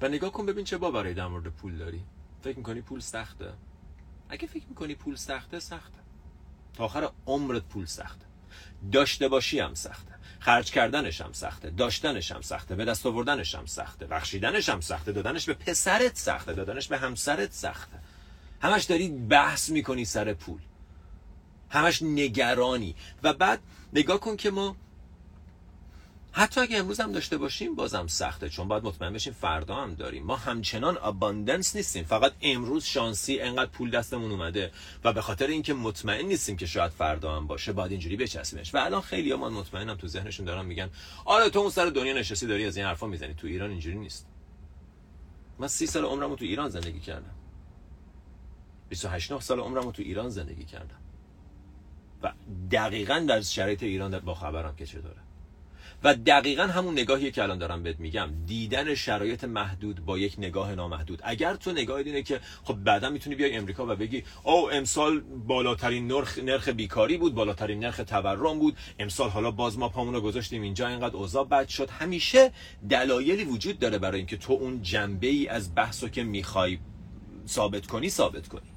[0.00, 2.04] و نگاه کن ببین چه باوری در مورد پول داری.
[2.40, 3.52] فکر می‌کنی پول سخته؟
[4.32, 5.98] اگه فکر می‌کنی پول سخته سخته.
[6.74, 8.26] تا آخر عمرت پول سخته.
[8.92, 10.12] داشته باشی هم سخته.
[10.40, 11.70] خرج کردنش هم سخته.
[11.70, 12.74] داشتنش هم سخته.
[12.74, 14.06] به دست آوردنش هم سخته.
[14.06, 15.12] بخشیدنش هم سخته.
[15.12, 16.52] دادنش به پسرت سخته.
[16.52, 17.98] دادنش به همسرت سخته.
[18.60, 20.60] همش داری بحث می‌کنی سر پول.
[21.70, 22.94] همش نگرانی.
[23.22, 23.60] و بعد
[23.92, 24.76] نگاه کن که ما
[26.34, 30.24] حتی اگه امروز هم داشته باشیم بازم سخته چون باید مطمئن بشیم فردا هم داریم.
[30.24, 32.04] ما همچنان اباندنس نیستیم.
[32.04, 34.72] فقط امروز شانسی انقدر پول دستمون اومده
[35.04, 38.74] و به خاطر اینکه مطمئن نیستیم که شاید فردا هم باشه باید اینجوری بچسبیمش.
[38.74, 40.90] و الان خیلی من مطمئنم تو ذهنشون دارن میگن
[41.24, 43.34] آره تو اون سر دنیا نشستی داری از این حرفا می‌زنی.
[43.34, 44.26] تو ایران اینجوری نیست.
[45.58, 47.34] من سی سال عمرمو تو ایران زندگی کردم.
[48.88, 50.98] 28 سال عمرمو تو ایران زندگی کردم.
[52.22, 52.32] و
[52.70, 55.31] دقیقا در شرایط ایران با خبرم که چطوره
[56.04, 58.30] و دقیقا همون نگاهی که الان دارم بهت میگم.
[58.46, 61.20] دیدن شرایط محدود با یک نگاه نامحدود.
[61.22, 66.06] اگر تو نگاه اینه که خب بعدا می‌تونی بیای امریکا و بگی او امسال بالاترین
[66.06, 68.76] نرخ نرخ بیکاری بود بالاترین نرخ تورم بود.
[68.98, 71.90] امسال حالا باز ما پامونو گذاشتیم اینجا اینقدر اوضاع بد شد.
[71.90, 72.52] همیشه
[72.90, 76.78] دلایلی وجود داره برای اینکه تو اون جنبه ای از بحثو که می‌خوای
[77.48, 78.71] ثابت کنی ثابت کنی.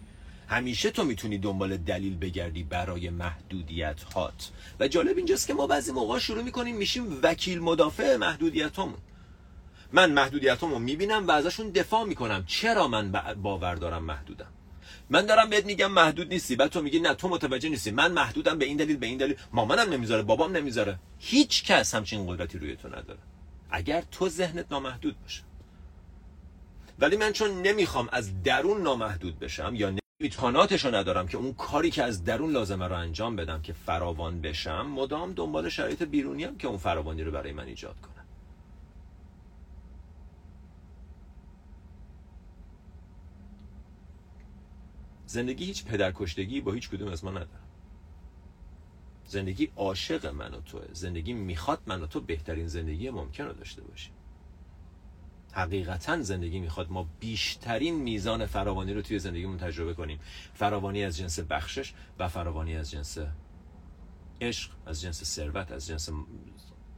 [0.47, 4.51] همیشه تو می‌تونی دنبال دلیل بگردی برای محدودیت هات.
[4.79, 8.97] و جالب اینجاست که ما بعضی موقع شروع می‌کنیم میشیم وکیل مدافع محدودیت همون
[9.93, 12.43] من محدودیت همون می‌بینم و ازشون دفاع می‌کنم.
[12.47, 14.47] چرا من باور دارم محدودم؟
[15.10, 16.55] من دارم بهت میگم محدود نیستی.
[16.55, 17.91] بعد تو میگی نه تو متوجه نیستی.
[17.91, 19.36] من محدودم به این دلیل به این دلیل.
[19.53, 20.99] مامانم نمی‌ذاره بابام نمی‌ذاره.
[21.19, 23.19] هیچ کس همچین قدرتی روی تو نداره.
[23.69, 25.43] اگر تو ذهنت نامحدود باشه.
[26.99, 31.91] ولی من چون نمی‌خوام از درون نامحدود بشم یا امکاناتش رو ندارم که اون کاری
[31.91, 36.57] که از درون لازمه رو انجام بدم که فراوان بشم مدام دنبال شرایط بیرونی هم
[36.57, 38.25] که اون فراوانی رو برای من ایجاد کنم
[45.25, 47.49] زندگی هیچ پدرکشتگی با هیچ کدوم از ما نداره
[49.25, 50.85] زندگی عاشق من و توه.
[50.93, 54.13] زندگی می‌خواد من و تو بهترین زندگی ممکن رو داشته باشیم.
[55.55, 60.19] حقیقتا زندگی می‌خواد ما بیشترین میزان فراوانی رو توی زندگیمون تجربه کنیم.
[60.53, 63.17] فراوانی از جنس بخشش و فراوانی از جنس
[64.41, 66.09] عشق از جنس ثروت از جنس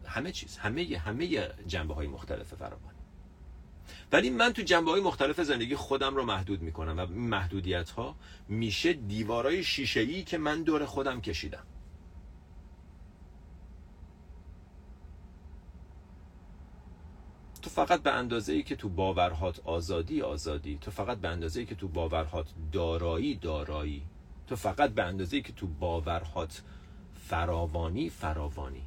[0.06, 2.98] همه چیز همه همه جنبه های مختلف فراوانی.
[4.12, 8.15] ولی من تو جنبه های مختلف زندگی خودم رو محدود می‌کنم و محدودیت ها
[8.48, 11.63] میشه دیوارای شیشه ای که من دور خودم کشیدم.
[17.68, 20.78] تو فقط به اندازه ای که تو باورهات آزادی آزادی.
[20.82, 24.04] تو فقط به اندازه ای که تو باورهات دارایی دارایی.
[24.48, 26.62] تو فقط به اندازه ای که تو باورهات
[27.14, 28.84] فراوانی فراوانی.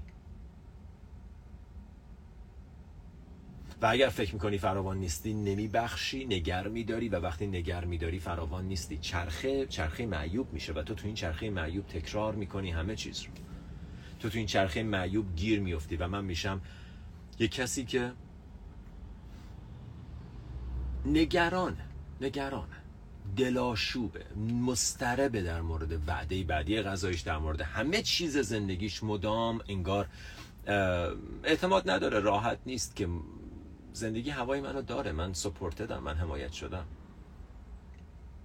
[3.82, 8.98] و اگر فکر می‌کنی فراوان نیستی نمیبخشی نگر میداری و وقتی نگر میداری فراوان نیستی.
[8.98, 13.30] چرخه چرخه معیوب میشه و تو تو این چرخه معیوب تکرار می‌کنی همه چیز رو.
[14.20, 16.60] تو تو این چرخه معیوب گیر میفتی و من میشم
[17.38, 18.12] یه کسی که
[21.06, 21.76] نگران
[22.20, 22.68] نگران.
[23.36, 24.24] دلاشوبه
[24.60, 30.08] مستربه در مورد وعده بعدی غذایش در مورد همه چیز زندگیش مدام انگار
[31.44, 33.08] اعتماد نداره راحت نیست که
[33.92, 36.86] زندگی هوای منو داره من سپورتدم من حمایت شدم.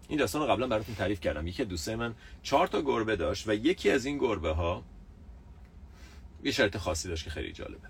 [0.07, 1.47] این داستان رو قبلا براتون تعریف کردم.
[1.47, 4.83] یکی دوستای من چهار تا گربه داشت و یکی از این گربه ها
[6.43, 7.87] یه شرط خاصی داشت که خیلی جالبه.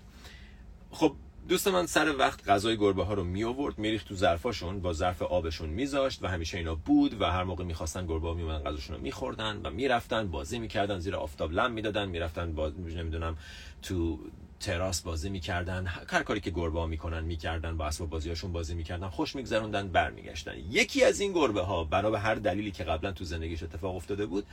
[0.90, 1.16] خب
[1.48, 5.22] دوست من سر وقت غذای گربه ها رو می آورد میریخت تو ظرفاشون با ظرف
[5.22, 9.02] آبشون میذاشت و همیشه اینا بود و هر موقع می‌خواستن گربه ها میومدن غذاشون رو
[9.02, 13.36] میخوردن و می‌رفتن بازی می‌کردن زیر آفتاب لم می‌دادن می‌رفتن باز نمی‌دونم
[13.82, 14.18] تو
[14.60, 15.86] تراس بازی می‌کردن.
[15.86, 20.58] هر کاری که گربه ها می‌کنن می‌کردن با اسباب بازیاشون بازی می‌کردن خوش میگذروندن برمیگشتن.
[20.70, 24.46] یکی از این گربه ها بنا هر دلیلی که قبلا تو زندگیش اتفاق افتاده بود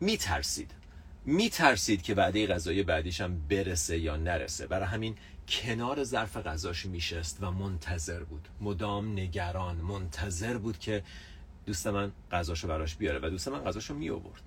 [0.00, 0.70] میترسید.
[1.26, 4.66] میترسید که وعده غذای بعدیش هم برسه یا نرسه.
[4.66, 5.16] برای همین
[5.48, 8.48] کنار ظرف غذاش میشست و منتظر بود.
[8.60, 11.02] مدام نگران منتظر بود که
[11.66, 14.42] دوست من غذاشو براش بیاره و دوست من غذاشو می آورد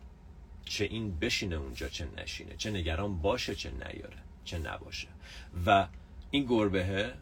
[0.65, 2.55] چه این بشینه اونجا چه نشینه.
[2.57, 5.07] چه نگران باشه چه نیاره چه نباشه.
[5.65, 5.87] و
[6.31, 7.13] این گربه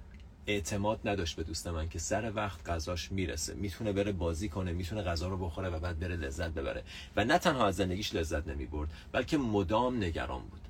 [0.47, 3.53] اعتماد نداشت به دوست من که سر وقت غذاش می‌رسه.
[3.53, 6.83] می‌تونه بره بازی کنه می‌تونه غذا رو بخوره و بعد بره لذت ببره.
[7.15, 10.61] و نه تنها از زندگیش لذت نمی‌برد بلکه مدام نگران بود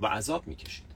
[0.00, 0.94] و عذاب می‌کشید.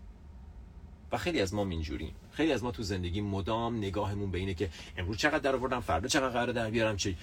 [1.13, 2.15] و خیلی از ما اینجوریم.
[2.33, 6.09] خیلی از ما تو زندگی مدام نگاهمون به اینه که امروز چقدر در آوردم فردا
[6.09, 7.15] چقدر قرار در بیارم چه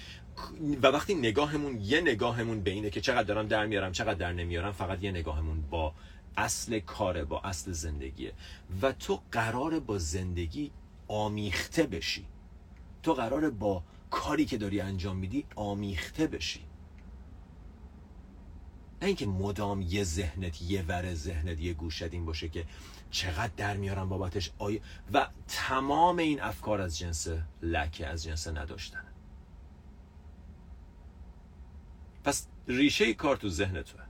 [0.81, 4.71] و وقتی نگاهمون یه نگاهمون به اینه که چقدر دارم در میارم چقدر در نمیارم
[4.71, 5.93] فقط یه نگاهمون با
[6.37, 8.31] اصل کاره با اصل زندگیه.
[8.81, 10.71] و تو قرار با زندگی
[11.07, 12.25] آمیخته بشی.
[13.03, 16.65] تو قراره با کاری که داری انجام میدی آمیخته بشی.
[19.01, 22.65] نه اینکه مدام یه ذهنت یه ور ذهنت یه گوشت این باشه که
[23.11, 24.51] چقدر در میارم بابتش.
[24.57, 24.81] آی...
[25.13, 27.27] و تمام این افکار از جنس
[27.61, 29.05] لکه از جنس نداشتن.
[32.23, 34.01] پس ریشه کار تو ذهن توه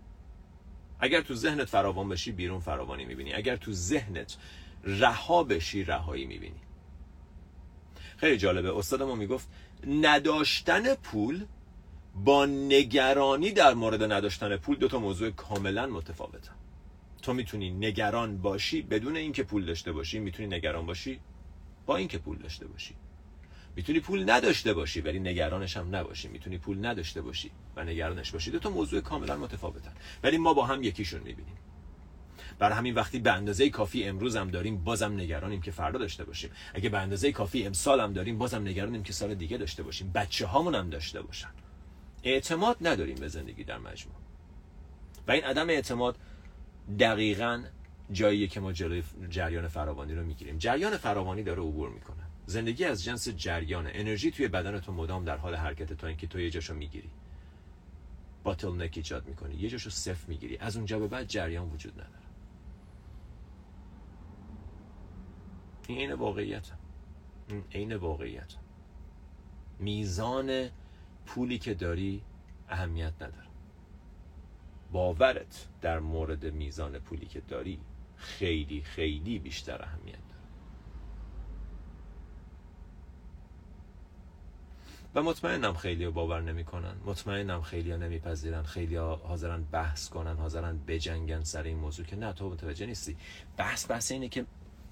[0.99, 3.33] اگر تو ذهنت فراوان بشی بیرون فراوانی می‌بینی.
[3.33, 4.37] اگر تو ذهنت
[4.83, 6.61] رها بشی رهایی می‌بینی.
[8.17, 8.77] خیلی جالبه.
[8.77, 9.47] استاد ما می‌گفت
[9.87, 11.45] نداشتن پول
[12.15, 16.51] با نگرانی در مورد نداشتن پول دو تا موضوع کاملا متفاوته.
[17.21, 21.19] تو می‌تونی نگران باشی بدون اینکه پول داشته باشی می‌تونی نگران باشی
[21.85, 22.95] با اینکه پول داشته باشی.
[23.75, 26.27] می‌تونی پول نداشته باشی ولی نگرانش هم نباشی.
[26.27, 28.51] می‌تونی پول نداشته باشی و نگرانش باشی.
[28.51, 29.93] دو تا موضوع کاملا متفاوتن.
[30.23, 31.57] ولی ما با هم یکیشون می‌بینیم.
[32.59, 36.51] بر همین وقتی به اندازه کافی امروز هم داریم بازم نگرانیم که فردا داشته باشیم.
[36.73, 40.11] اگه به اندازه کافی امسال هم داریم بازم نگرانیم که سال دیگه داشته باشیم.
[40.15, 41.49] بچه هامون هم داشته باشن.
[42.23, 44.15] اعتماد نداریم به زندگی در مجموع.
[45.27, 46.17] و این عدم اعتماد
[46.99, 47.63] دقیقا
[48.11, 48.71] جاییه که ما
[49.29, 50.57] جریان فراوانی رو می‌گیریم.
[50.57, 52.23] جریان فراوانی داره عبور می‌کنه.
[52.45, 56.39] زندگی از جنس جریان انرژی توی بدن تو مدام در حال حرکت تا اینکه تو
[56.39, 57.09] یه جاشو می‌گیری.
[58.43, 59.55] باتل نک ایجاد می‌کنی.
[59.55, 60.57] یه جاشو صفر می‌گیری.
[60.57, 62.24] از اونجا به بعد جریان وجود نداره.
[65.87, 66.71] این عین واقعیت
[67.47, 68.55] این عین واقعیت.
[69.79, 70.69] میزان
[71.25, 72.21] پولی که داری
[72.69, 73.47] اهمیت نداره.
[74.91, 77.79] باورت در مورد میزان پولی که داری
[78.15, 80.41] خیلی خیلی بیشتر اهمیت داره.
[85.15, 86.95] و مطمئنم خیلی باور نمی‌کنن.
[87.05, 88.63] مطمئنم خیلی ها نمیپذیرن.
[88.63, 93.17] خیلی ها حاضرن بحث کنن حاضرن بجنگن سر این موضوع که نه تو متوجه نیستی.
[93.57, 94.45] بحث بحث اینه که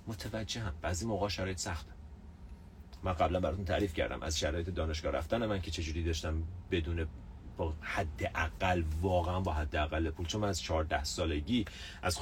[0.07, 1.91] متوجه هم بعضی موقع شرایط سخته
[3.03, 4.23] من قبلا براتون تعریف کردم.
[4.23, 7.07] از شرایط دانشگاه رفتن من که چجوری داشتم بدون
[7.57, 10.25] با حد اقل واقعا با حد اقل پول.
[10.25, 11.65] چون من از 14 سالگی
[12.01, 12.19] از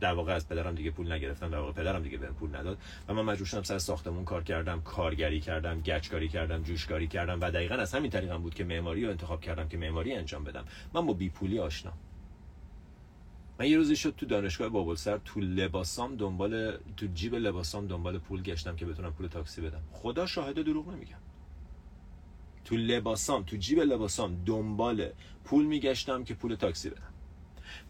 [0.00, 1.50] در واقع از پدرم دیگه پول نگرفتم.
[1.50, 2.78] در واقع پدرم دیگه بهم پول نداد.
[3.08, 7.40] و من مجبور شدم سر ساختمون کار کردم کارگری کردم گچکاری کردم جوشکاری کردم.
[7.40, 10.64] و دقیقا از همین طریقم بود که معماری رو انتخاب کردم که معماری انجام بدم.
[10.94, 11.92] من با بی پولی آشنا.
[13.62, 18.42] من یه روزی شد تو دانشگاه بابلسر تو لباسام دنبال تو جیب لباسام دنبال پول
[18.42, 19.82] گشتم که بتونم پول تاکسی بدم.
[19.92, 21.18] خدا شاهد دروغ نمیگم.
[22.64, 25.08] تو لباسام تو جیب لباسام دنبال
[25.44, 27.12] پول میگشتم که پول تاکسی بدم.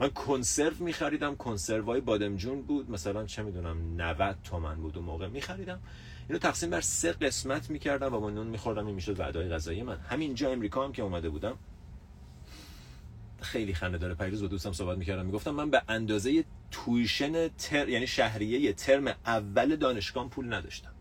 [0.00, 2.90] من کنسرو میخریدم کنسروهای بادمجون بود.
[2.90, 5.80] مثلا چه می‌دونم 90 تومن بود اون موقع میخریدم.
[6.28, 8.86] اینو تقسیم بر سه قسمت می‌کردم و با نون میخوردم.
[8.86, 9.96] این می‌شد وعدای غذایی من.
[9.96, 11.58] همینجا امریکا هم که اومده بودم.
[13.42, 14.14] خیلی خنده داره.
[14.14, 15.26] پیروز با دوستم صحبت می‌کردم.
[15.26, 20.92] می‌گفتم من به اندازه تویشن تر یعنی شهریه ترم اول دانشگاه پول نداشتم.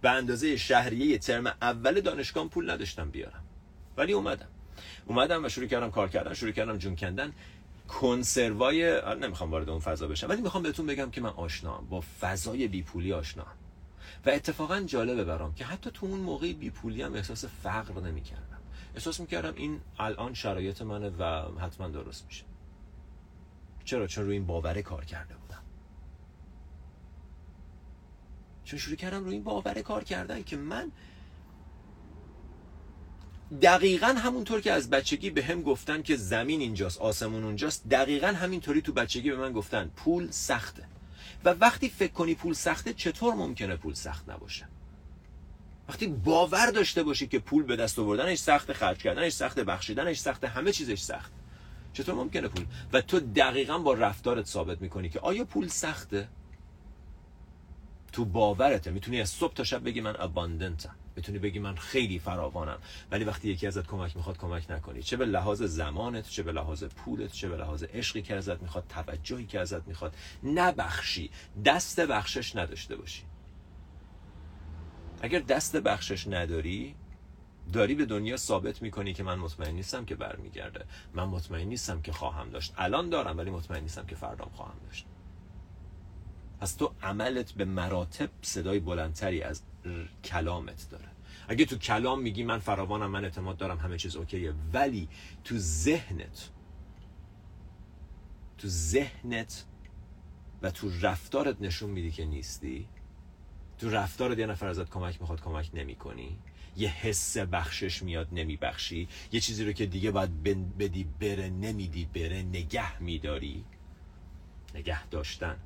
[0.00, 3.44] به اندازه شهریه ترم اول دانشگاه پول نداشتم بیارم.
[3.96, 4.48] ولی اومدم.
[5.06, 7.32] اومدم و شروع کردم کار کردن شروع کردم جون کندن.
[7.88, 10.28] کنسروای نمی‌خوام وارد اون فضا بشم.
[10.28, 13.46] ولی می‌خوام بهتون بگم که من آشنام با فضای بیپولی آشنام
[14.26, 18.55] و اتفاقا جالبه برام که حتی تو اون موقع بیپولی هم احساس فقر نمی‌کردم.
[18.96, 21.24] احساس می‌کردم این الان شرایط منه و
[21.58, 22.44] حتما درست میشه.
[23.84, 25.62] چرا؟ چون روی این باوره کار کرده بودم.
[28.64, 30.92] چون شروع کردم روی این باوره کار کردن که من
[33.62, 38.82] دقیقا همونطور که از بچگی به هم گفتن که زمین اینجاست آسمون اونجاست دقیقا همینطوری
[38.82, 40.88] تو بچگی به من گفتن پول سخته.
[41.44, 44.68] و وقتی فکر کنی پول سخته چطور ممکنه پول سخت نباشه؟
[45.88, 50.44] وقتی باور داشته باشی که پول به دست آوردنش سخت خرج کردنش سخت بخشیدنش سخت
[50.44, 51.32] همه چیزش سخت.
[51.92, 56.28] چطور ممکنه پول؟ و تو دقیقا با رفتارت ثابت می‌کنی که آیا پول سخته؟
[58.12, 58.90] تو باورته.
[58.90, 62.78] می‌تونی از صبح تا شب بگی من اباندنتم می‌تونی بگی من خیلی فراوانم.
[63.10, 65.02] ولی وقتی یکی ازت کمک می‌خواد کمک نکنی.
[65.02, 68.84] چه به لحاظ زمانت چه به لحاظ پولت چه به لحاظ عشقی که ازت می‌خواد
[68.88, 71.30] توجهی که ازت می‌خواد نبخشی.
[71.64, 73.22] دست بخشش نداشته باشی.
[75.22, 76.94] اگر دست بخشش نداری
[77.72, 80.84] داری به دنیا ثابت می‌کنی که من مطمئن نیستم که برمیگرده.
[81.14, 82.74] من مطمئن نیستم که خواهم داشت.
[82.76, 85.06] الان دارم ولی مطمئن نیستم که فردام خواهم داشت.
[86.60, 89.62] پس تو عملت به مراتب صدای بلندتری از
[90.24, 91.08] کلامت داره.
[91.48, 94.54] اگه تو کلام میگی من فراوانم من اعتماد دارم همه چیز اوکیه.
[94.72, 95.08] ولی
[95.44, 96.50] تو ذهنت
[98.58, 99.64] تو ذهنت
[100.62, 102.88] و تو رفتارت نشون میدی که نیستی
[103.78, 106.38] تو رفتار یه نفر ازت کمک می‌خواد کمک نمی‌کنی.
[106.76, 109.08] یه حس بخشش میاد نمیبخشی.
[109.32, 110.42] یه چیزی رو که دیگه باید
[110.78, 113.64] بدی بره نمیدی بره نگه میداری.
[114.74, 115.56] نگه داشتن.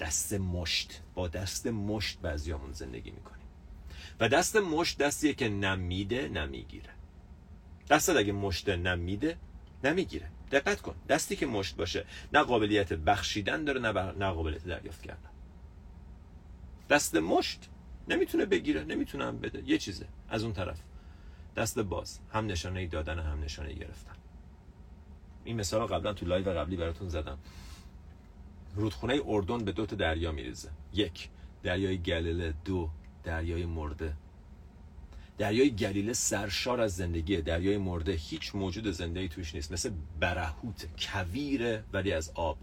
[0.00, 1.00] دست مشت.
[1.14, 3.46] با دست مشت بعضیامون زندگی می‌کنیم.
[4.20, 6.90] و دست مشت دستیه که نمیده نمی‌گیره.
[7.90, 9.36] دست اگه مشت نمیده
[9.84, 10.28] نمی‌گیره.
[10.52, 10.94] دقت کن.
[11.08, 15.30] دستی که مشت باشه نه قابلیت بخشیدن داره نه, نه قابلیت دریافت کردن.
[16.90, 17.68] دست مشت
[18.08, 19.62] نمی‌تونه بگیره نمی‌تونه هم بده.
[19.66, 20.80] یه چیزه از اون طرف.
[21.56, 24.16] دست باز هم نشانه دادن هم نشانه گرفتن.
[25.44, 27.38] این مثال قبلا تو live قبلی براتون زدم.
[28.74, 30.70] رودخونه اردن به دو تا دریا میریزه.
[30.92, 31.28] یک
[31.62, 32.54] دریای گلیله.
[32.64, 32.90] دو
[33.24, 34.12] دریای مرده.
[35.38, 37.40] دریای گلیله سرشار از زندگیه.
[37.40, 39.72] دریای مرده هیچ موجود زنده توش نیست.
[39.72, 42.58] مثل برهوت کویره ولی از آب.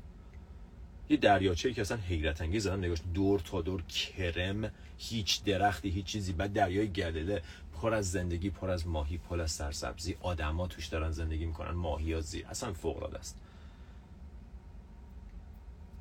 [1.09, 6.33] یه دریاچه که اصلا حیرت انگیز نگاش دور تا دور کرم هیچ درختی هیچ چیزی
[6.33, 7.41] بعد دریای گلیله
[7.73, 10.15] پر از زندگی پر از ماهی پر از سرسبزی.
[10.21, 13.39] آدما توش دارن زندگی می‌کنن ماهی ها زیر اصلا فوق العاده است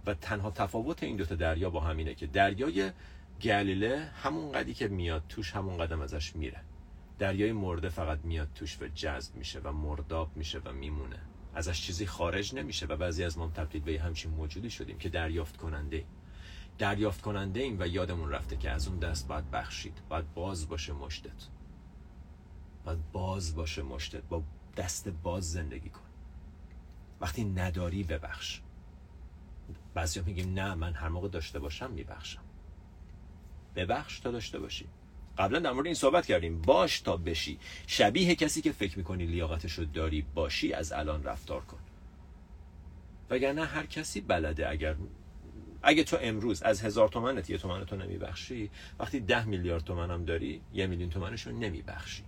[0.07, 2.91] و تنها تفاوت این دوتا دریا با همینه که دریای
[3.43, 6.61] گلیله همون قدی که میاد توش همون قدم ازش میره.
[7.19, 11.19] دریای مرده فقط میاد توش و جذب میشه و مرداب میشه و میمونه.
[11.55, 15.57] ازش چیزی خارج نمیشه و بعضی از ما تبدیل به همچین موجودی شدیم که دریافت
[15.57, 16.05] کننده
[16.79, 20.03] دریافت کننده ایم و یادمون رفته که از اون دست باید بخشید.
[20.09, 21.49] باید باز باشه مشتت.
[22.85, 24.23] باید باز باشه مشتت.
[24.23, 24.43] با
[24.77, 26.01] دست باز زندگی کن.
[27.21, 28.61] وقتی نداری ببخش.
[29.95, 32.43] بعضی میگیم نه من هر موقع داشته باشم میبخشم.
[33.75, 34.89] ببخش تا داشته باشی.
[35.39, 36.61] قبلا در مورد این صحبت کردیم.
[36.61, 37.59] باش تا بشی.
[37.87, 41.79] شبیه کسی که فکر می‌کنی لیاقتش رو داری باشی از الان رفتار کن.
[43.31, 44.97] وگرنه هر کسی بلده اگر
[45.83, 50.25] اگه تو امروز از هزار تومنت یه تومن تو نمیبخشی وقتی ده میلیارد تومن هم
[50.25, 52.23] داری یه میلیون تومنش رو نمیبخشی.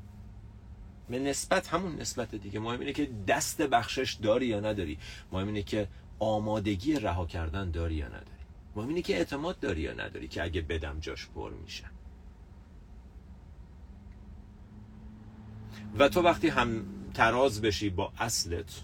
[1.08, 2.60] به نسبت همون نسبت دیگه.
[2.60, 4.98] مهم اینه که دست بخشش داری یا نداری.
[5.32, 5.88] مهم اینه که
[6.18, 8.24] آمادگی رها کردن داری یا نداری.
[8.76, 11.84] مهم اینه که اعتماد داری یا نداری که اگه بدم جاش پر میشه.
[15.98, 18.82] و تو وقتی هم تراز بشی با اصلت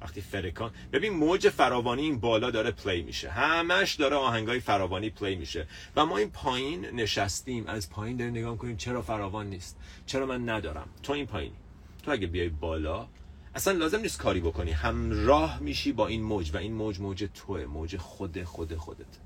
[0.00, 3.30] وقتی فرکان ببین موج فراوانی این بالا داره play میشه.
[3.30, 5.66] همش داره آهنگای فراوانی play میشه.
[5.96, 7.66] و ما این پایین نشستیم.
[7.66, 11.56] از پایین داریم نگاه کنیم چرا فراوان نیست؟ چرا من ندارم؟ تو این پایینی.
[12.02, 13.08] تو اگه بیای بالا
[13.54, 14.70] اصلا لازم نیست کاری بکنی.
[14.70, 17.64] همراه میشی با این موج و این موج موج توه.
[17.64, 19.18] موج خود خود خودت.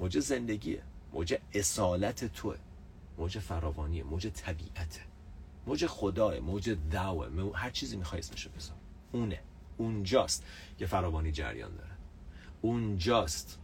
[0.00, 0.82] موج زندگیه.
[1.12, 2.56] موج اصالت توه.
[3.18, 4.04] موج فراوانیه.
[4.04, 5.09] موج طبیعته.
[5.66, 8.76] موج خداه موج دعوه هر چیزی می‌خوای اسمشو بذار.
[9.12, 9.40] اونه.
[9.76, 10.46] اونجاست
[10.78, 11.90] که فراوانی جریان داره.
[12.60, 13.58] اونجاست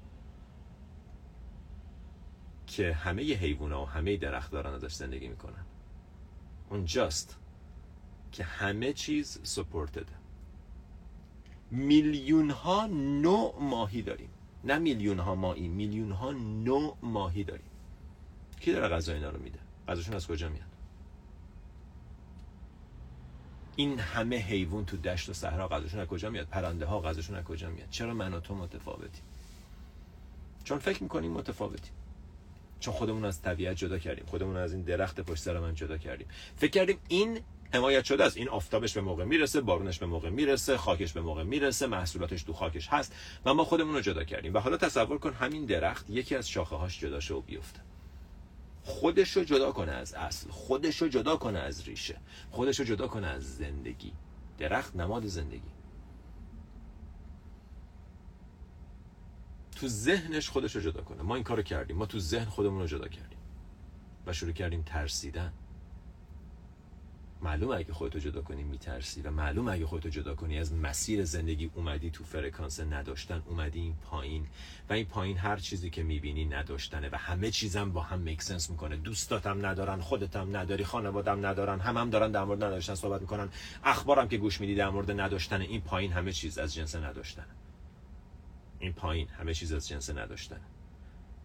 [2.67, 5.65] که همه حیوونا و همه درخت دارن ازش زندگی می‌کنن.
[6.71, 7.37] اونجاست
[8.33, 10.13] که همه چیز سپورتده.
[11.71, 14.29] میلیون ها نوع ماهی داریم.
[14.65, 17.71] نه میلیون ها ماهی میلیون ها نوع ماهی داریم.
[18.61, 20.76] کی داره غذا اینا رو میده؟ غذاشون از کجا میاد؟
[23.77, 27.45] این همه حیوان تو دشت و صحرا غذاشون از کجا میاد؟ پرنده ها غذاشون از
[27.45, 29.23] کجا میاد؟ چرا من و تو متفاوتیم
[30.65, 31.93] چون فکر می‌کنیم متفاوتیم
[32.81, 34.25] چون خودمون از طبیعت جدا کردیم.
[34.27, 36.27] خودمون از این درخت پشت سر من جدا کردیم.
[36.57, 37.41] فکر کردیم این
[37.73, 38.37] حمایت شده است.
[38.37, 42.53] این آفتابش به موقع می‌رسه بارونش به موقع می‌رسه خاکش به موقع می‌رسه محصولاتش تو
[42.53, 44.55] خاکش هست و ما خودمون رو جدا کردیم.
[44.55, 47.81] و حالا تصور کن همین درخت یکی از شاخه هاش جدا شه و بیفته.
[48.87, 52.21] خودش رو جدا کنه از اصل خودش رو جدا کنه از ریشه
[52.51, 54.13] خودش رو جدا کنه از زندگی.
[54.59, 55.71] درخت نماد زندگی.
[59.77, 61.23] تو ذهنش خودش رو جدا کنه.
[61.23, 61.97] ما این کارو کردیم.
[61.97, 63.39] ما تو ذهن خودمون رو جدا کردیم.
[64.27, 65.53] و شروع کردیم ترسیدن.
[67.47, 71.71] معلومه اگه خودتو جدا کنی میترسی و معلومه اگه خودتو جدا کنی از مسیر زندگی
[71.75, 74.47] اومدی تو فرکانس نداشتن اومدی این پایین
[74.91, 78.71] و این پایین هر چیزی که می‌بینی نداشتنه و همه چیزم با هم make sense
[78.71, 78.97] می‌کنه.
[78.97, 83.49] دوستاتم ندارن خودتم نداری خانوادم ندارن هم هم دارن در مورد نداشتن صحبت می‌کنن.
[83.85, 87.47] اخبارم که گوش میدی در مورد نداشتن این پایین همه چیز از جنس نداشتن
[88.79, 90.61] این پایین همه چیز از جنس نداشتن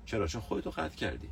[0.05, 1.29] چرا؟ چون خودتو قطع کردی.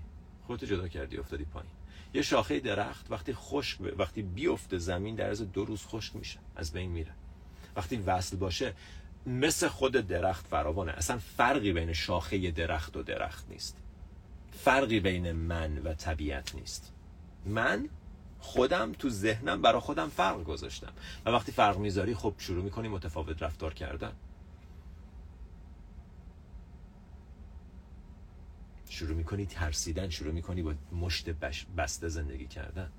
[0.48, 1.79] خودتو جدا کردی افتادی پایین.
[2.14, 6.74] یه شاخه درخت وقتی خشک وقتی بیفته زمین در از دو روز خشک میشه از
[6.74, 7.12] بین میره.
[7.76, 8.74] وقتی وصل باشه
[9.26, 10.92] مثل خود درخت فراوانه.
[10.92, 13.78] اصلا فرقی بین شاخه درخت و درخت نیست.
[14.52, 16.94] فرقی بین من و طبیعت نیست.
[17.46, 17.90] من
[18.40, 20.94] خودم تو ذهنم برا خودم فرق گذاشتم.
[21.26, 24.12] و وقتی فرق می‌ذاری خب شروع می‌کنی متفاوت رفتار کردن.
[28.90, 31.30] شروع می‌کنی ترسیدن شروع می‌کنی با مشت
[31.78, 32.92] بسته زندگی کردن.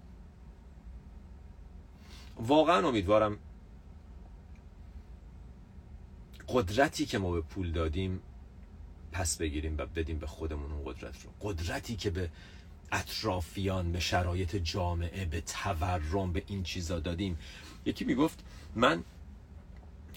[2.37, 3.39] واقعا امیدوارم
[6.49, 8.21] قدرتی که ما به پول دادیم
[9.13, 11.31] پس بگیریم و بدیم به خودمون اون قدرت رو.
[11.41, 12.31] قدرتی که به
[12.93, 17.39] اطرافیان به شرایط جامعه به تورم به این چیزا دادیم.
[17.85, 18.45] یکی می‌گفت
[18.75, 19.05] من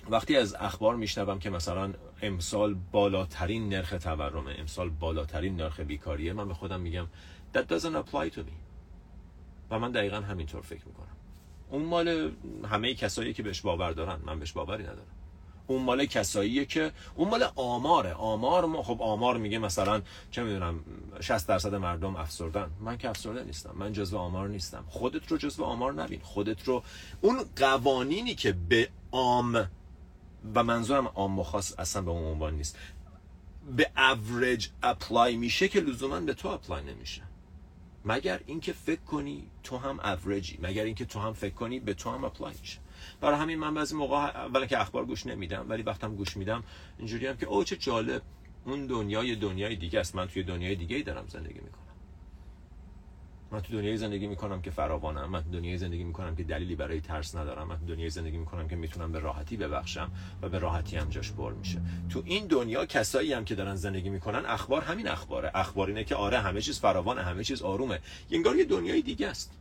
[0.10, 6.48] وقتی از اخبار میشنوم که مثلا امسال بالاترین نرخ تورمه امسال بالاترین نرخ بیکاریه من
[6.48, 7.08] به خودم میگم
[7.54, 8.54] that doesn't apply to me.
[9.72, 11.08] و من دقیقا همینطور فکر می‌کنم.
[11.70, 12.32] اون مال
[12.70, 15.08] همه کسایی که بهش باور دارن من بهش باوری ندارم.
[15.68, 18.14] اون مال کساییه که اون مال آماره.
[18.14, 20.02] آمار ما خب آمار میگه مثلا
[20.32, 20.80] چه می‌دونم
[21.22, 22.72] 60 درصد مردم افسردن.
[22.80, 23.76] من که افسرده نیستم.
[23.76, 24.86] من جزو آمار نیستم.
[24.88, 26.20] خودت رو جزو آمار نبین.
[26.24, 26.84] خودت رو
[27.22, 29.70] اون قوانینی که به عام
[30.56, 31.08] و منظورم
[31.40, 32.78] و خاص اصلا به اون عنوان نیست.
[33.76, 37.22] به average apply میشه که لزوما به تو apply نمیشه.
[38.06, 42.10] مگر اینکه فکر کنی تو هم اوریجی مگر اینکه تو هم فکر کنی به تو
[42.10, 42.80] هم apply میشه.
[43.22, 46.64] برای همین من بعضی موقع اولا که اخبار گوش نمیدم ولی وقتم گوش میدم
[46.98, 48.22] اینجوری هم که اوه چه جالب
[48.66, 50.16] اون دنیای دنیای دیگه است.
[50.16, 51.83] من توی دنیای دیگه ای دارم زندگی می‌کنم.
[53.54, 57.02] من تو دنیای زندگی می‌کنم که فراوانم من تو دنیای زندگی می‌کنم که دلیلی برای
[57.02, 60.98] ترس ندارم من تو دنیای زندگی می‌کنم که می‌تونم به راحتی ببخشم و به راحتی
[60.98, 61.82] هم جاش پر میشه.
[62.10, 65.52] تو این دنیا کسایی هم که دارن زندگی می‌کنن اخبار همین اخباره.
[65.56, 68.00] اخبار اینه که آره همه چیز فراوانه همه چیز آرومه.
[68.32, 69.52] انگار یه دنیای دیگه است.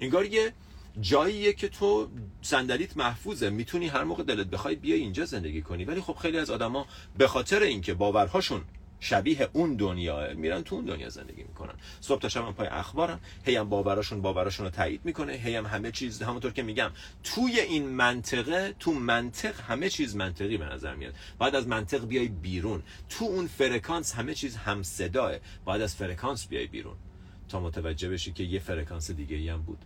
[0.00, 0.52] انگار یه
[1.00, 2.08] جاییه که تو
[2.42, 3.50] صندلیت محفوظه.
[3.50, 5.84] می‌تونی هر موقع دلت بخوای بیای اینجا زندگی کنی.
[5.84, 6.86] ولی خب خیلی از آدما
[7.18, 8.60] به خاطر اینکه باورهاشون
[9.00, 11.74] شبیه اون دنیا میرن تو اون دنیا زندگی می‌کنن.
[12.00, 15.90] صبح تا شب پای اخبارن هی هم باوراشون باوراشون رو تایید می‌کنه هی هم همه
[15.90, 16.90] چیز همونطور که میگم
[17.22, 21.14] توی این منطقه تو منطق همه چیز منطقی به نظر میاد.
[21.38, 22.82] باید از منطق بیای بیرون.
[23.08, 25.32] تو اون فرکانس همه چیز هم صداه.
[25.66, 26.96] باید از فرکانس بیای بیرون.
[27.48, 29.78] تا متوجه بشی که یه فرکانس دیگه ای هم بود.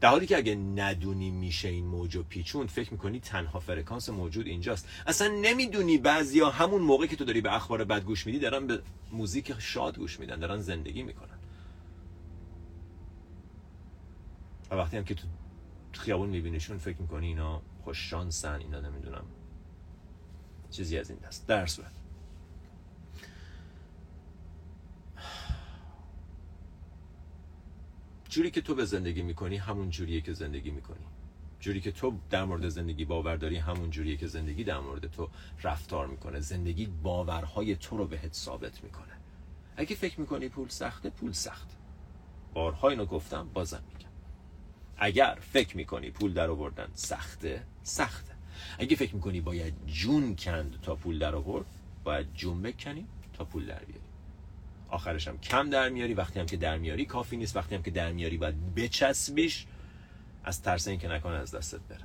[0.00, 4.46] در حالی که اگه ندونی میشه این موج و پیچوند فکر می‌کنی تنها فرکانس موجود
[4.46, 4.88] اینجاست.
[5.06, 8.82] اصلا نمی‌دونی بعضیا همون موقع که تو داری به اخبار بد گوش میدی دارن به
[9.12, 11.38] موزیک شاد گوش میدن دارن زندگی می‌کنن.
[14.70, 15.26] و وقتی هم که تو
[15.92, 19.24] خیابون میبینیشون فکر می‌کنی اینا خوش شانسن اینا نمی‌دونم
[20.70, 21.46] چیزی از این دست.
[21.46, 21.99] در صورت.
[28.30, 31.06] جوری که تو به زندگی می‌کنی همون جوریه که زندگی می‌کنی.
[31.60, 35.28] جوری که تو در مورد زندگی باور داری همون جوریه که زندگی در مورد تو
[35.62, 36.40] رفتار می‌کنه.
[36.40, 39.12] زندگی باورهای تو رو بهت ثابت می‌کنه.
[39.76, 41.68] اگه فکر می‌کنی پول سخته پول سخت
[42.54, 44.10] بارها اینو گفتم بازم میگم.
[44.96, 48.34] اگر فکر می‌کنی پول در آوردن سخته سخته.
[48.78, 51.66] اگه فکر می‌کنی باید جون کند تا پول در آورد
[52.04, 54.09] باید جون بکنی تا پول در بیاری.
[54.90, 57.90] آخرش هم کم در میاری وقتی هم که در میاری کافی نیست وقتی هم که
[57.90, 59.66] در میاری باید بچسبیش
[60.44, 62.04] از ترس این که نکنه از دستت بره.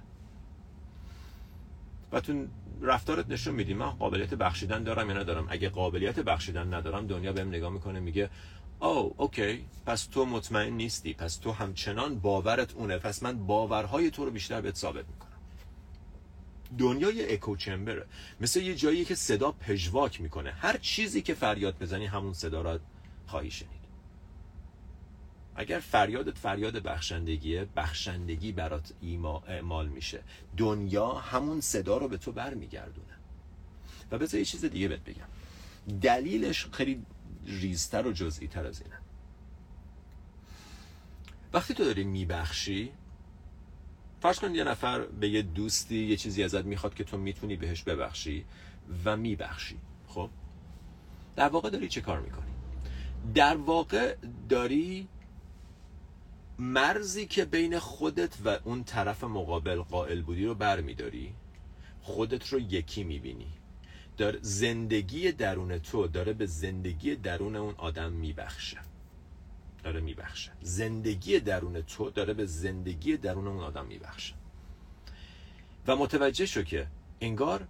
[2.12, 2.48] و تو
[2.82, 3.74] رفتارت نشون میدی.
[3.74, 8.30] من قابلیت بخشیدن دارم یا ندارم؟ اگه قابلیت بخشیدن ندارم دنیا بهم نگاه می‌کنه میگه
[8.82, 14.26] او اوکی پس تو مطمئن نیستی پس تو همچنان باورت اونه پس من باورهای تو
[14.26, 15.25] رو بیشتر بهت ثابت می‌کنم.
[16.78, 18.06] دنیای اکو چمبره
[18.42, 20.52] مثل یه جایی که صدا پژواک می‌کنه.
[20.52, 22.80] هر چیزی که فریاد بزنی همون صدا را
[23.28, 23.86] خواهی شنید.
[25.56, 28.94] اگر فریادت فریاد بخشندگیه بخشندگی برات
[29.48, 30.24] اعمال میشه.
[30.58, 33.14] دنیا همون صدا رو به تو برمیگردونه.
[34.12, 35.28] و بذار یه چیز دیگه بهت بگم.
[36.02, 37.06] دلیلش خیلی
[37.46, 38.98] ریزتر و جزئی تر از اینه.
[41.54, 42.92] وقتی تو داری میبخشی
[44.26, 47.84] فرض کن یه نفر به یه دوستی یه چیزی ازت می‌خواد که تو می‌تونی بهش
[47.84, 48.46] ببخشی
[49.06, 49.78] و میبخشی.
[50.08, 50.30] خب؟
[51.36, 52.52] در واقع داری چه کار می‌کنی؟
[53.34, 54.16] در واقع
[54.50, 55.08] داری
[56.60, 61.34] مرزی که بین خودت و اون طرف مقابل قائل بودی رو برمیداری
[62.02, 63.52] خودت رو یکی می‌بینی.
[64.18, 68.78] در زندگی درون تو داره به زندگی درون اون آدم میبخشه.
[69.86, 70.52] داره میبخشه.
[70.62, 74.34] زندگی درون تو داره به زندگی درون اون آدم میبخشه.
[75.88, 76.88] و متوجه شو که
[77.22, 77.68] انگار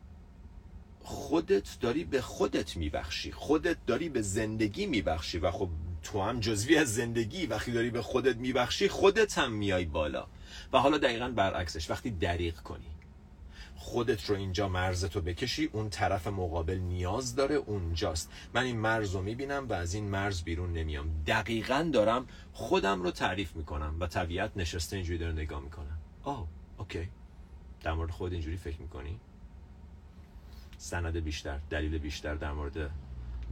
[1.03, 3.32] خودت داری به خودت میبخشی.
[3.32, 5.70] خودت داری به زندگی میبخشی و خب
[6.03, 10.28] تو هم جزوی از زندگی وقتی داری به خودت میبخشی خودت هم میای بالا.
[10.74, 12.95] و حالا دقیقا برعکسش وقتی دریغ کنی.
[13.86, 18.32] خودت رو اینجا مرزتو بکشی اون طرف مقابل نیاز داره اونجاست.
[18.54, 21.24] من این مرز رو می‌بینم و از این مرز بیرون نمیام.
[21.28, 27.10] دقیقا دارم خودم رو تعریف می‌کنم و طبیعت نشسته اینجوری داره نگاه می‌کنم آه اوکی.
[27.82, 29.20] در مورد خود اینجوری فکر می‌کنی؟
[30.78, 32.92] سند بیشتر دلیل بیشتر در مورد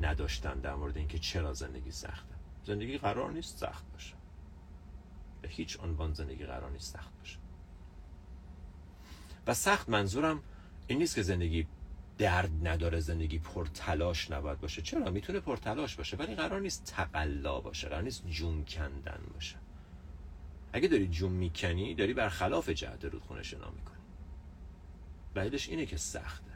[0.01, 2.35] نداشتن در مورد اینکه چرا زندگی سخته.
[2.65, 4.15] زندگی قرار نیست سخت باشه.
[5.41, 7.42] به هیچ عنوان زندگی قرار نیست سخت باشه.
[9.47, 10.43] و سخت منظورم
[10.87, 11.67] این نیست که زندگی
[12.17, 14.81] درد نداره زندگی پرتلاش نباید باشه.
[14.81, 19.55] چرا؟ می‌تونه پرتلاش باشه ولی قرار نیست تقلا باشه قرار نیست جون کندن باشه.
[20.73, 24.03] اگه داری جون می‌کنی داری برخلاف جهت رودخونه شنا می‌کنی.
[25.33, 26.53] بعدش اینه که سخته.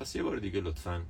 [0.00, 1.02] پس یه بار دیگه لطفا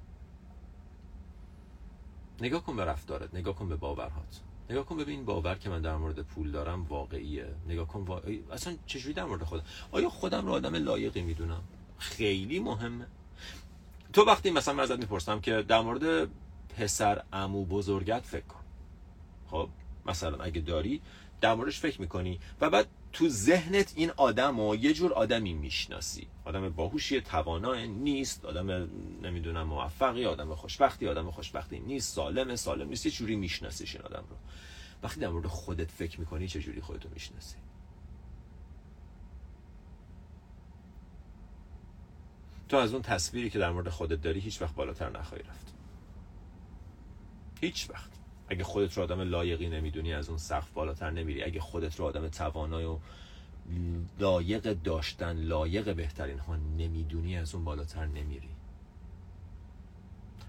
[2.41, 4.41] نگاه کن به رفتارت نگاه کن به باورهات.
[4.71, 7.47] نگاه کن ببین باور که من در مورد پول دارم واقعیه.
[7.69, 8.23] نگاه کن وا...
[8.53, 11.63] اصلا چجوری در مورد خودم؟ آیا خودم رو آدم لایقی می‌دونم؟
[11.99, 13.07] خیلی مهمه.
[14.13, 16.29] تو وقتی مثلا من ازت می‌پرسم که در مورد
[16.79, 18.61] پسر امو بزرگت فکر کن.
[19.51, 19.69] خب
[20.07, 21.01] مثلا اگه داری
[21.41, 22.87] در موردش فکر می‌کنی و بعد
[23.17, 26.27] تو ذهنت این آدم و یه جور آدمی می‌شناسی.
[26.45, 28.71] آدم باهوشی توانای نیست آدم
[29.23, 34.25] نمی‌دونم موفقی آدم خوشبختی آدم خوشبختی نیست سالم سالم نیست یه جوری میشناسیش این آدم
[34.31, 34.37] رو.
[35.03, 37.57] وقتی در مورد خودت فکر می‌کنی چه جوری خودتو می‌شناسی؟
[42.69, 45.75] تو از اون تصویری که در مورد خودت داری هیچ وقت بالاتر نخواهی رفت.
[47.61, 48.16] هیچ وقت.
[48.49, 51.45] اگه خودت رو آدم لایقی نمی‌دونی از اون سقف بالاتر نمیری.
[51.45, 52.99] اگه خودت رو آدم توانای و
[54.19, 58.49] لایق داشتن لایق بهترین ها نمی‌دونی از اون بالاتر نمیری.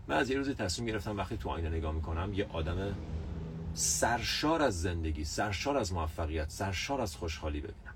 [0.07, 2.95] من از یه روزی تصمیم گرفتم وقتی تو آینه نگاه می‌کنم یه آدم
[3.73, 7.93] سرشار از زندگی سرشار از موفقیت سرشار از خوشحالی ببینم.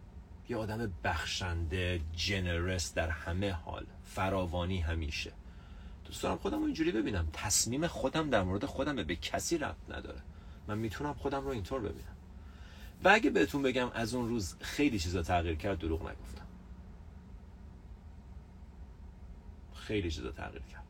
[0.50, 3.86] یه آدم بخشنده جنرس در همه حال.
[4.04, 5.32] فراوانی همیشه.
[6.12, 7.28] دوست دارم خودم رو اینجوری ببینم.
[7.34, 10.22] تصمیم خودم در مورد خودم به کسی ربط نداره.
[10.68, 12.16] من می‌تونم خودم رو اینطور ببینم.
[13.04, 16.46] و اگه بهتون بگم از اون روز خیلی چیزا تغییر کرد دروغ نگفتم.
[19.76, 20.84] خیلی چیزا تغییر کرد.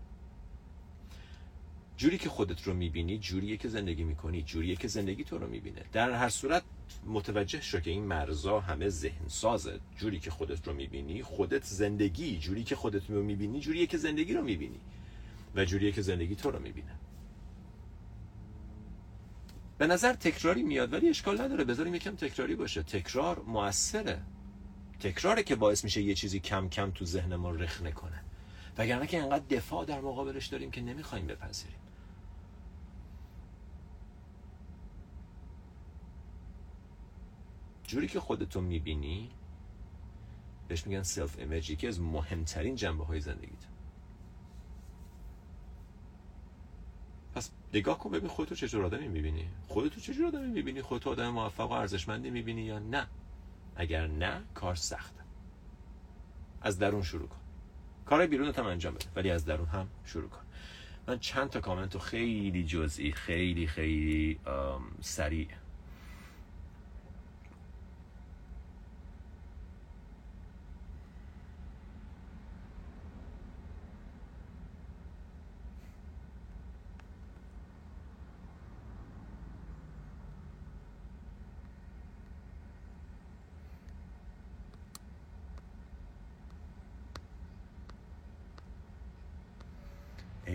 [1.97, 5.81] جوری که خودت رو می‌بینی جوریه که زندگی می‌کنی جوریه که زندگی تو رو می‌بینه.
[5.93, 6.63] در هر صورت
[7.05, 12.39] متوجه شو که این مرزا همه ذهن سازه جوری که خودت رو می‌بینی خودت زندگی.
[12.39, 14.79] جوری که خودت رو می‌بینی جوریه که زندگی رو می‌بینی.
[15.55, 16.95] و جوریه که زندگی تو رو می‌بینه.
[19.77, 21.63] به نظر تکراری میاد ولی اشکال نداره.
[21.63, 22.83] بذاریم یکم تکراری باشه.
[22.83, 24.21] تکرار موثره.
[24.99, 28.23] تکراره که باعث میشه یه چیزی کم کم تو ذهن ما رخ نکنه.
[28.77, 31.77] وگرنه که انقدر دفاع در مقابلش داریم که نمی‌خوایم بپذیریم.
[37.83, 39.29] جوری که خودتو می‌بینی
[40.67, 43.65] بهش میگن self image یکی از مهمترین جنبه های زندگیت
[47.35, 49.47] پس نگاه کن ببین خودتو چجور آدمی می‌بینی.
[49.67, 53.07] خودتو چجور آدمی می‌بینی؟ خودتو آدم موفق و ارزشمندی می‌بینی یا نه؟
[53.75, 55.21] اگر نه کار سخته
[56.61, 57.37] از درون شروع کن.
[58.05, 60.41] کار بیرونت هم انجام بده ولی از درون هم شروع کن.
[61.07, 64.39] من چند تا کامنت خیلی جزئی خیلی خیلی
[65.01, 65.47] سریع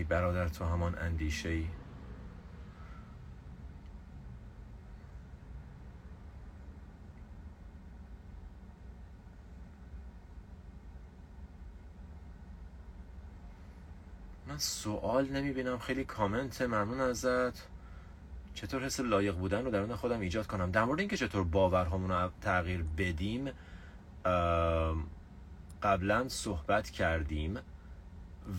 [0.09, 1.67] برادر تو همان اندیشه ای
[14.49, 15.79] من سوال نمی‌بینم.
[15.79, 17.69] خیلی کامنت ممنون ازت.
[18.55, 22.31] چطور حس لایق بودن رو درون خودم ایجاد کنم؟ در مورد اینکه چطور باورهامون رو
[22.41, 23.51] تغییر بدیم
[25.83, 27.59] قبلا صحبت کردیم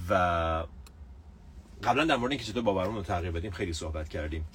[0.10, 0.64] و
[1.84, 4.46] قبلا در مورد اینکه چطور باورمون رو تغییر بدیم خیلی صحبت کردیم.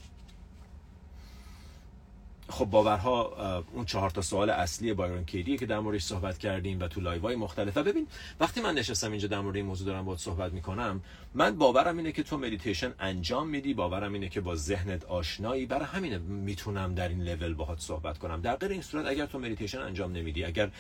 [2.48, 6.80] خب باورها اون چهار تا سوال اصلی Byron Katie یه که در موردش صحبت کردیم
[6.80, 7.76] و تو live های مختلف.
[7.76, 8.06] و ببین
[8.40, 11.02] وقتی من نشستم اینجا در مورد این موضوع دارم باهات صحبت می‌کنم
[11.34, 15.66] من باورم اینه که تو مدیتیشن انجام میدی باورم اینه که با ذهنت آشنایی.
[15.66, 18.40] برای همینه می‌تونم در این لول باهات صحبت کنم.
[18.40, 20.70] در غیر این صورت اگر تو مدیتیشن انجام نمیدی اگر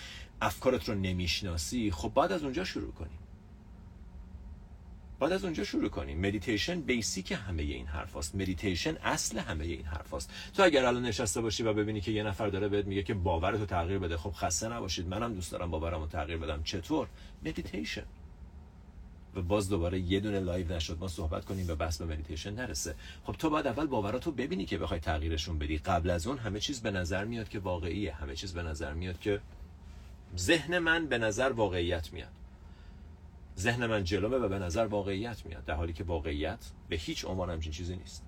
[0.42, 3.18] افکارت رو نمی‌شناسی خب بعد از اونجا شروع کنیم
[5.22, 6.26] باید از اونجا شروع کنیم.
[6.26, 11.02] مدیتیشن بیسیک همه این حرف هست مدیتیشن اصل همه این حرف هست تو اگر الان
[11.02, 14.32] نشسته باشی و ببینی که یه نفر داره بهت میگه که باورتو تغییر بده خب
[14.32, 15.08] خسته نباشید.
[15.08, 16.62] منم دوست دارم باورمو تغییر بدم.
[16.62, 17.08] چطور؟
[17.44, 18.02] مدیتیشن
[19.34, 20.98] و باز دوباره یه دونه لایو نشد.
[21.00, 22.94] ما صحبت کنیم به بحث به مدیتیشن نرسه.
[23.24, 25.78] خب تو باید اول باوراتو ببینی که بخوای تغییرشون بدی.
[25.78, 28.14] قبل از اون همه چیز به نظر میاد که واقعیه.
[28.14, 29.40] همه چیز به نظر میاد که
[30.38, 32.41] ذهن من به نظر واقعیت میاد.
[33.58, 37.50] ذهن من جلوه و به نظر واقعیت میاد در حالی که واقعیت به هیچ عنوان
[37.50, 38.24] همچین چیزی نیست.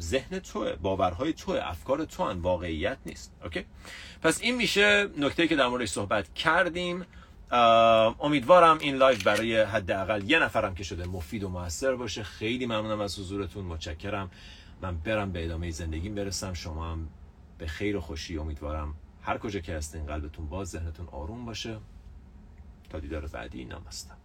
[0.00, 2.38] ذهن توه باورهای توه افکار تو هن.
[2.38, 3.64] واقعیت نیست اوکی؟
[4.22, 7.04] پس این میشه نکته که در موردش صحبت کردیم.
[8.20, 12.22] امیدوارم این لایو برای حداقل یه نفرم که شده مفید و موثر باشه.
[12.22, 14.30] خیلی ممنونم از حضورتون متشکرم.
[14.82, 16.54] من برم به ادامه زندگیم برسم.
[16.54, 17.08] شما هم
[17.58, 18.94] به خیر و خوشی امیدوارم.
[19.22, 21.78] هر کجا که هستین قلبتون باز ذهنتون آروم باشه.
[22.90, 24.16] تا دیدار بعدی نمستم